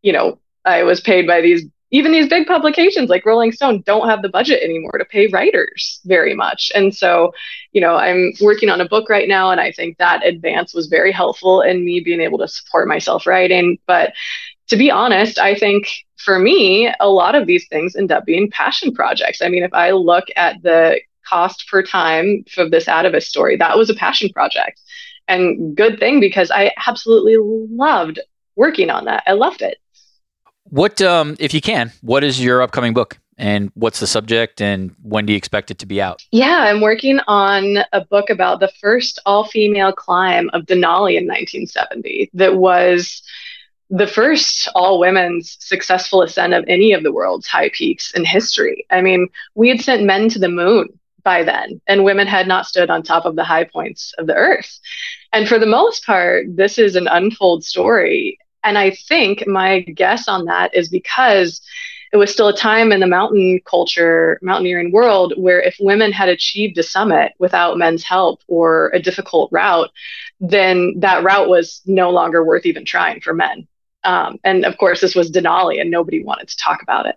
[0.01, 0.39] you know,
[0.69, 4.29] I was paid by these even these big publications like Rolling Stone don't have the
[4.29, 6.71] budget anymore to pay writers very much.
[6.75, 7.33] And so,
[7.71, 10.87] you know, I'm working on a book right now, and I think that advance was
[10.87, 13.79] very helpful in me being able to support myself writing.
[13.87, 14.13] But
[14.67, 18.51] to be honest, I think for me, a lot of these things end up being
[18.51, 19.41] passion projects.
[19.41, 23.77] I mean, if I look at the cost per time for this Atavist story, that
[23.77, 24.79] was a passion project.
[25.27, 28.19] And good thing because I absolutely loved
[28.55, 29.23] working on that.
[29.25, 29.77] I loved it.
[30.69, 33.17] What, um, if you can, what is your upcoming book?
[33.37, 36.25] And what's the subject and when do you expect it to be out?
[36.31, 41.25] Yeah, I'm working on a book about the first all female climb of Denali in
[41.25, 43.23] 1970 that was
[43.89, 48.85] the first all women's successful ascent of any of the world's high peaks in history.
[48.89, 50.89] I mean, we had sent men to the moon
[51.23, 54.35] by then, and women had not stood on top of the high points of the
[54.35, 54.79] earth.
[55.33, 60.27] And for the most part, this is an untold story and I think my guess
[60.27, 61.61] on that is because
[62.11, 66.27] it was still a time in the mountain culture, mountaineering world, where if women had
[66.27, 69.91] achieved a summit without men's help or a difficult route,
[70.39, 73.67] then that route was no longer worth even trying for men.
[74.03, 77.15] Um, and of course, this was Denali, and nobody wanted to talk about it.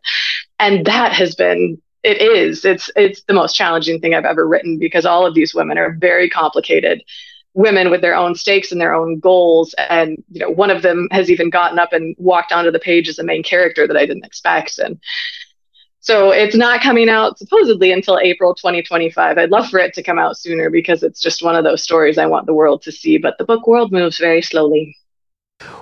[0.59, 4.79] And that has been it is it's it's the most challenging thing I've ever written
[4.79, 7.03] because all of these women are very complicated
[7.55, 9.75] women with their own stakes and their own goals.
[9.79, 13.09] And you know one of them has even gotten up and walked onto the page
[13.09, 14.79] as a main character that i didn't expect.
[14.79, 14.99] And
[16.03, 20.19] so it's not coming out supposedly until april 2025 i'd love for it to come
[20.19, 23.17] out sooner because it's just one of those stories i want the world to see
[23.17, 24.97] but the book world moves very slowly.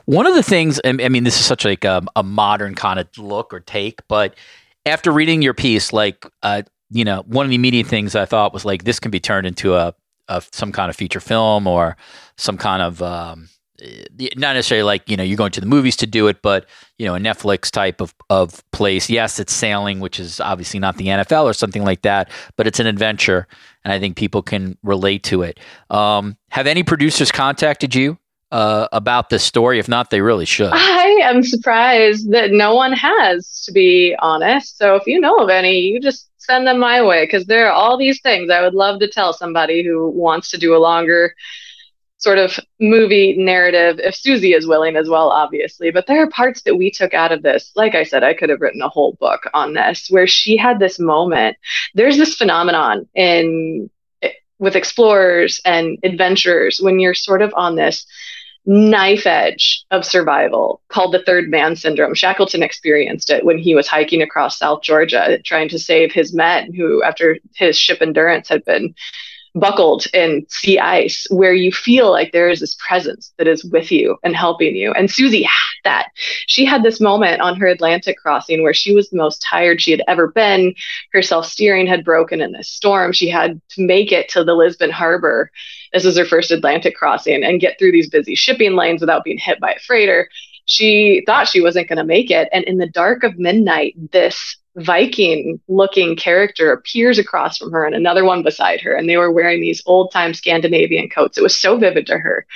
[0.04, 3.08] One of the things i mean this is such like a, a modern kind of
[3.16, 4.34] look or take but
[4.84, 8.52] after reading your piece like uh, you know one of the immediate things i thought
[8.52, 9.94] was like this can be turned into a
[10.30, 11.96] of some kind of feature film or
[12.36, 13.50] some kind of um,
[14.36, 16.66] not necessarily like you know you're going to the movies to do it, but
[16.98, 19.10] you know a Netflix type of of place.
[19.10, 22.80] Yes, it's sailing, which is obviously not the NFL or something like that, but it's
[22.80, 23.46] an adventure,
[23.84, 25.60] and I think people can relate to it.
[25.90, 28.18] Um, have any producers contacted you
[28.50, 29.78] uh, about this story?
[29.78, 30.70] If not, they really should.
[30.72, 34.78] I am surprised that no one has, to be honest.
[34.78, 37.72] So if you know of any, you just send them my way because there are
[37.72, 41.34] all these things I would love to tell somebody who wants to do a longer
[42.20, 45.90] sort of movie narrative if Susie is willing as well, obviously.
[45.90, 47.72] But there are parts that we took out of this.
[47.74, 50.78] Like I said, I could have written a whole book on this where she had
[50.78, 51.56] this moment.
[51.94, 53.88] There's this phenomenon in
[54.22, 58.06] eh, with explorers and adventurers when you're sort of on this
[58.66, 62.14] knife edge of survival called the third man syndrome.
[62.14, 66.72] Shackleton experienced it when he was hiking across South Georgia trying to save his men
[66.72, 68.94] who, after his ship Endurance had been
[69.54, 73.90] buckled in sea ice, where you feel like there is this presence that is with
[73.90, 74.92] you and helping you.
[74.92, 76.08] And Susie had that.
[76.46, 79.90] She had this moment on her Atlantic crossing where she was the most tired she
[79.90, 80.74] had ever been.
[81.12, 83.12] Her self steering had broken in this storm.
[83.12, 85.50] She had to make it to the Lisbon harbor
[85.92, 89.38] this was her first Atlantic crossing and get through these busy shipping lanes without being
[89.38, 90.28] hit by a freighter.
[90.66, 92.48] She thought she wasn't going to make it.
[92.52, 97.94] And in the dark of midnight, this Viking looking character appears across from her and
[97.94, 98.94] another one beside her.
[98.94, 101.36] And they were wearing these old time Scandinavian coats.
[101.36, 102.46] It was so vivid to her.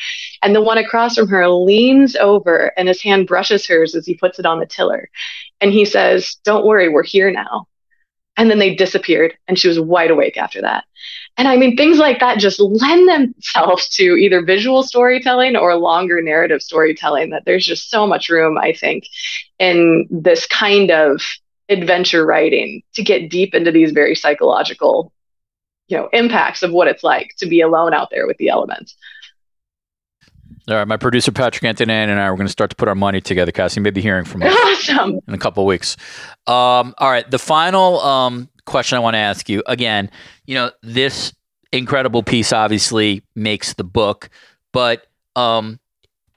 [0.42, 4.14] And the one across from her leans over and his hand brushes hers as he
[4.14, 5.10] puts it on the tiller.
[5.60, 7.66] And he says, Don't worry, we're here now.
[8.36, 9.36] And then they disappeared.
[9.48, 10.84] And she was wide awake after that.
[11.36, 16.22] And I mean, things like that just lend themselves to either visual storytelling or longer
[16.22, 17.30] narrative storytelling.
[17.30, 19.04] That there's just so much room, I think,
[19.58, 21.20] in this kind of
[21.68, 25.12] adventure writing to get deep into these very psychological,
[25.88, 28.96] you know, impacts of what it's like to be alone out there with the elements.
[30.66, 32.94] All right, my producer Patrick Antonetti and I are going to start to put our
[32.94, 33.80] money together, Cassie.
[33.80, 35.20] Maybe hearing from us Awesome.
[35.28, 35.96] in a couple of weeks.
[36.46, 40.10] Um, all right, the final um, question I want to ask you again.
[40.46, 41.34] You know, this
[41.70, 44.30] incredible piece obviously makes the book,
[44.72, 45.06] but
[45.36, 45.80] um,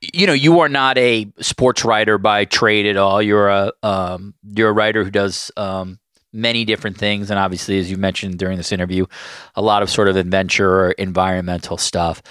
[0.02, 3.22] you know, you are not a sports writer by trade at all.
[3.22, 6.00] You're a um, you're a writer who does um,
[6.32, 9.06] many different things, and obviously, as you mentioned during this interview,
[9.56, 12.22] a lot of sort of adventure or environmental stuff.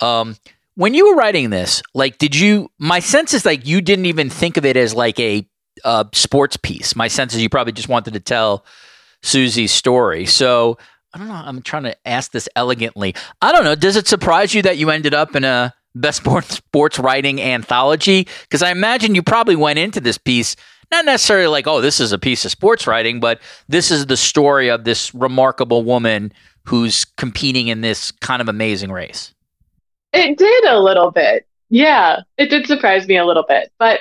[0.00, 0.36] Um,
[0.76, 2.70] when you were writing this, like, did you?
[2.78, 5.48] My sense is like you didn't even think of it as like a,
[5.84, 6.94] a sports piece.
[6.94, 8.64] My sense is you probably just wanted to tell
[9.22, 10.26] Susie's story.
[10.26, 10.78] So
[11.12, 11.34] I don't know.
[11.34, 13.14] I'm trying to ask this elegantly.
[13.42, 13.74] I don't know.
[13.74, 18.26] Does it surprise you that you ended up in a best sports sports writing anthology?
[18.42, 20.56] Because I imagine you probably went into this piece
[20.90, 24.16] not necessarily like, oh, this is a piece of sports writing, but this is the
[24.16, 26.32] story of this remarkable woman
[26.64, 29.34] who's competing in this kind of amazing race.
[30.12, 31.46] It did a little bit.
[31.68, 33.72] Yeah, it did surprise me a little bit.
[33.78, 34.00] But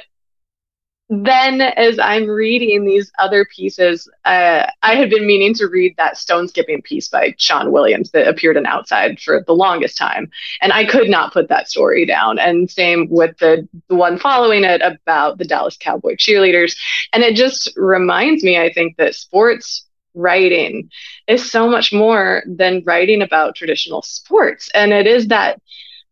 [1.10, 6.18] then as I'm reading these other pieces, uh, I had been meaning to read that
[6.18, 10.32] stone skipping piece by Sean Williams that appeared in Outside for the longest time.
[10.62, 12.40] And I could not put that story down.
[12.40, 16.76] And same with the, the one following it about the Dallas Cowboy cheerleaders.
[17.14, 19.86] And it just reminds me, I think, that sports
[20.16, 20.90] writing
[21.28, 24.70] is so much more than writing about traditional sports.
[24.74, 25.62] And it is that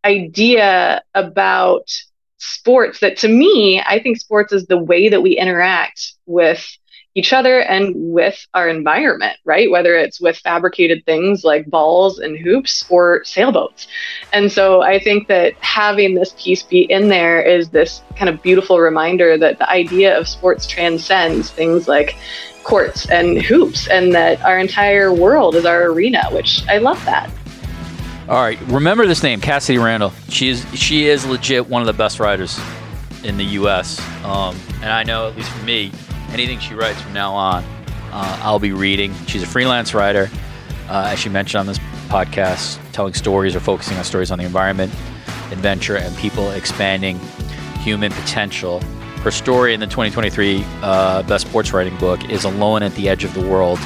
[0.05, 1.89] idea about
[2.43, 6.77] sports that to me, I think sports is the way that we interact with
[7.15, 9.69] each other and with our environment, right?
[9.69, 13.87] Whether it's with fabricated things like balls and hoops or sailboats.
[14.31, 18.41] And so I think that having this piece be in there is this kind of
[18.41, 22.15] beautiful reminder that the idea of sports transcends things like
[22.63, 27.29] courts and hoops and that our entire world is our arena, which I love that.
[28.29, 30.13] All right, remember this name, Cassidy Randall.
[30.29, 32.57] She is she is legit one of the best writers
[33.25, 33.99] in the U.S.
[34.23, 35.91] Um, and I know, at least for me,
[36.29, 37.65] anything she writes from now on,
[38.13, 39.13] uh, I'll be reading.
[39.27, 40.29] She's a freelance writer,
[40.87, 44.45] uh, as she mentioned on this podcast, telling stories or focusing on stories on the
[44.45, 44.93] environment,
[45.51, 47.19] adventure, and people expanding
[47.79, 48.79] human potential.
[49.21, 53.25] Her story in the 2023 uh, Best Sports Writing book is Alone at the Edge
[53.25, 53.79] of the World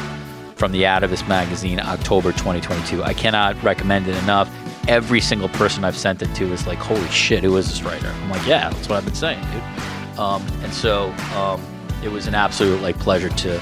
[0.57, 3.03] from the Atavist magazine, October 2022.
[3.03, 4.51] I cannot recommend it enough.
[4.87, 8.07] Every single person I've sent it to is like, holy shit, who is this writer?
[8.07, 10.19] I'm like, yeah, that's what I've been saying, dude.
[10.19, 11.61] Um, and so um,
[12.03, 13.61] it was an absolute like pleasure to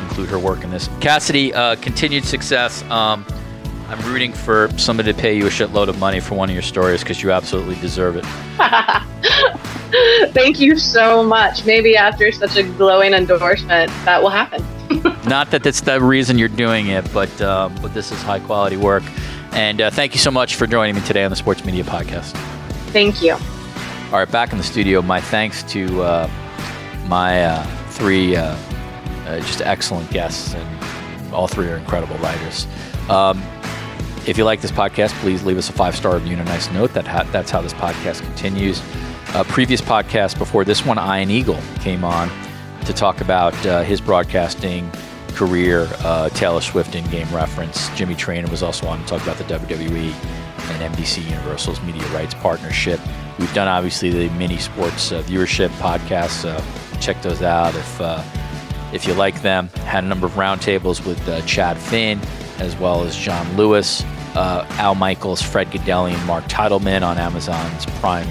[0.00, 0.88] include her work in this.
[1.00, 2.82] Cassidy, uh, continued success.
[2.84, 3.26] Um,
[3.88, 6.62] I'm rooting for somebody to pay you a shitload of money for one of your
[6.62, 8.24] stories because you absolutely deserve it.
[10.32, 11.66] Thank you so much.
[11.66, 14.64] Maybe after such a glowing endorsement, that will happen.
[15.26, 18.76] Not that that's the reason you're doing it, but uh, but this is high quality
[18.76, 19.02] work.
[19.52, 22.32] And uh, thank you so much for joining me today on the Sports Media Podcast.
[22.92, 23.32] Thank you.
[23.32, 25.02] All right, back in the studio.
[25.02, 26.30] My thanks to uh,
[27.06, 28.56] my uh, three uh,
[29.26, 32.66] uh, just excellent guests, and all three are incredible writers.
[33.08, 33.42] Um,
[34.26, 36.70] if you like this podcast, please leave us a five star review and a nice
[36.70, 36.92] note.
[36.94, 38.82] That ha- that's how this podcast continues.
[39.34, 42.28] Uh, previous podcast before this one, Ian Eagle came on
[42.86, 44.90] to talk about uh, his broadcasting
[45.34, 47.88] career, uh, Taylor Swift in game reference.
[47.96, 52.34] Jimmy Traina was also on to talk about the WWE and NBC Universal's media rights
[52.34, 53.00] partnership.
[53.38, 56.44] We've done obviously the mini sports uh, viewership podcasts.
[57.00, 58.22] check those out if uh,
[58.92, 59.68] if you like them.
[59.86, 62.20] Had a number of roundtables with uh, Chad Finn
[62.58, 64.02] as well as John Lewis,
[64.34, 68.28] uh, Al Michaels, Fred Gaudelli, and Mark Titleman on Amazon's Prime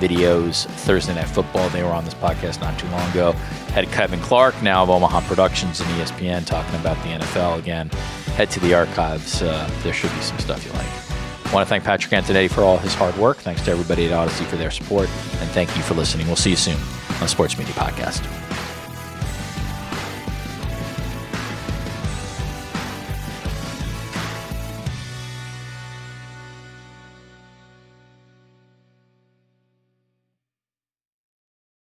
[0.00, 1.68] videos, Thursday Night Football.
[1.70, 3.32] They were on this podcast not too long ago.
[3.72, 7.88] Had Kevin Clark, now of Omaha Productions and ESPN, talking about the NFL again.
[8.36, 9.42] Head to the archives.
[9.42, 10.86] Uh, there should be some stuff you like.
[11.46, 13.36] I want to thank Patrick Antonetti for all his hard work.
[13.36, 15.08] Thanks to everybody at Odyssey for their support.
[15.40, 16.26] And thank you for listening.
[16.26, 16.78] We'll see you soon
[17.20, 18.43] on Sports Media Podcast.